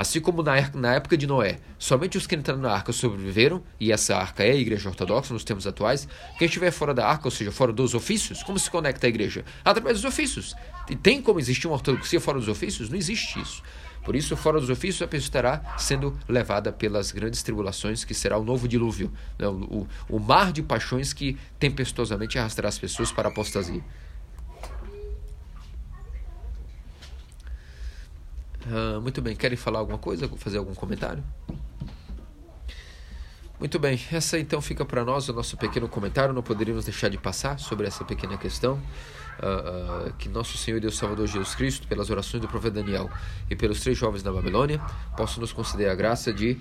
Assim 0.00 0.18
como 0.18 0.42
na, 0.42 0.54
na 0.72 0.94
época 0.94 1.14
de 1.14 1.26
Noé, 1.26 1.58
somente 1.78 2.16
os 2.16 2.26
que 2.26 2.34
entraram 2.34 2.62
na 2.62 2.72
arca 2.72 2.90
sobreviveram, 2.90 3.62
e 3.78 3.92
essa 3.92 4.16
arca 4.16 4.42
é 4.42 4.52
a 4.52 4.56
igreja 4.56 4.88
ortodoxa 4.88 5.34
nos 5.34 5.44
tempos 5.44 5.66
atuais. 5.66 6.08
Quem 6.38 6.46
estiver 6.46 6.70
fora 6.70 6.94
da 6.94 7.06
arca, 7.06 7.26
ou 7.26 7.30
seja, 7.30 7.52
fora 7.52 7.70
dos 7.70 7.92
ofícios, 7.92 8.42
como 8.42 8.58
se 8.58 8.70
conecta 8.70 9.06
à 9.06 9.10
igreja? 9.10 9.44
Através 9.62 10.00
dos 10.00 10.06
ofícios. 10.06 10.56
E 10.88 10.96
tem 10.96 11.20
como 11.20 11.38
existir 11.38 11.66
uma 11.66 11.74
ortodoxia 11.74 12.18
fora 12.18 12.38
dos 12.38 12.48
ofícios? 12.48 12.88
Não 12.88 12.96
existe 12.96 13.38
isso. 13.42 13.62
Por 14.02 14.16
isso, 14.16 14.34
fora 14.38 14.58
dos 14.58 14.70
ofícios, 14.70 15.02
a 15.02 15.06
pessoa 15.06 15.26
estará 15.26 15.76
sendo 15.76 16.18
levada 16.26 16.72
pelas 16.72 17.12
grandes 17.12 17.42
tribulações, 17.42 18.02
que 18.02 18.14
será 18.14 18.38
o 18.38 18.42
novo 18.42 18.66
dilúvio, 18.66 19.12
né? 19.38 19.48
o, 19.48 19.52
o, 19.52 19.88
o, 20.16 20.18
mar 20.18 20.50
de 20.50 20.62
paixões 20.62 21.12
que 21.12 21.36
tempestuosamente 21.58 22.38
arrastará 22.38 22.70
as 22.70 22.78
pessoas 22.78 23.12
para 23.12 23.28
a 23.28 23.30
apostasia. 23.30 23.84
Uh, 28.66 29.00
muito 29.00 29.22
bem, 29.22 29.34
querem 29.34 29.56
falar 29.56 29.78
alguma 29.78 29.98
coisa? 29.98 30.28
Fazer 30.36 30.58
algum 30.58 30.74
comentário? 30.74 31.22
Muito 33.58 33.78
bem, 33.78 34.00
essa 34.10 34.38
então 34.38 34.62
fica 34.62 34.86
para 34.86 35.04
nós 35.04 35.28
o 35.28 35.34
nosso 35.34 35.56
pequeno 35.56 35.88
comentário. 35.88 36.32
Não 36.32 36.42
poderíamos 36.42 36.84
deixar 36.84 37.08
de 37.08 37.18
passar 37.18 37.58
sobre 37.58 37.86
essa 37.86 38.04
pequena 38.04 38.38
questão 38.38 38.80
uh, 39.40 40.08
uh, 40.08 40.12
que 40.14 40.28
nosso 40.28 40.56
Senhor 40.56 40.78
e 40.78 40.80
Deus 40.80 40.96
Salvador 40.96 41.26
Jesus 41.26 41.54
Cristo, 41.54 41.86
pelas 41.86 42.08
orações 42.10 42.40
do 42.40 42.48
profeta 42.48 42.82
Daniel 42.82 43.10
e 43.50 43.56
pelos 43.56 43.80
três 43.80 43.98
jovens 43.98 44.22
da 44.22 44.32
Babilônia, 44.32 44.80
possa 45.16 45.40
nos 45.40 45.52
conceder 45.52 45.90
a 45.90 45.94
graça 45.94 46.32
de, 46.32 46.58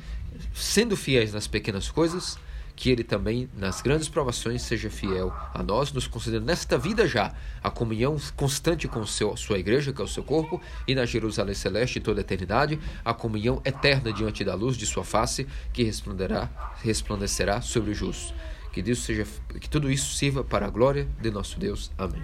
sendo 0.53 0.97
fiéis 0.97 1.33
nas 1.33 1.47
pequenas 1.47 1.89
coisas, 1.89 2.37
que 2.79 2.89
Ele 2.89 3.03
também, 3.03 3.49
nas 3.57 3.81
grandes 3.81 4.07
provações, 4.07 4.61
seja 4.61 4.89
fiel 4.89 5.35
a 5.53 5.61
nós, 5.61 5.91
nos 5.91 6.07
concedendo 6.07 6.45
nesta 6.45 6.77
vida 6.77 7.05
já 7.05 7.33
a 7.61 7.69
comunhão 7.69 8.15
constante 8.37 8.87
com 8.87 9.05
seu, 9.05 9.35
sua 9.35 9.59
igreja, 9.59 9.91
que 9.91 10.01
é 10.01 10.05
o 10.05 10.07
seu 10.07 10.23
corpo, 10.23 10.61
e 10.87 10.95
na 10.95 11.05
Jerusalém 11.05 11.53
Celeste 11.53 11.99
toda 11.99 12.21
a 12.21 12.23
eternidade, 12.23 12.79
a 13.03 13.13
comunhão 13.13 13.61
eterna 13.65 14.13
diante 14.13 14.45
da 14.45 14.55
luz 14.55 14.77
de 14.77 14.85
sua 14.85 15.03
face, 15.03 15.45
que 15.73 15.83
resplandecerá, 15.83 16.49
resplandecerá 16.81 17.61
sobre 17.61 17.91
os 17.91 17.97
justos. 17.97 18.33
Que 18.71 18.81
Deus 18.81 18.99
seja, 18.99 19.27
que 19.59 19.69
tudo 19.69 19.91
isso 19.91 20.15
sirva 20.15 20.41
para 20.41 20.65
a 20.65 20.69
glória 20.69 21.05
de 21.19 21.29
nosso 21.29 21.59
Deus. 21.59 21.91
Amém. 21.97 22.23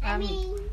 Amém. 0.00 0.71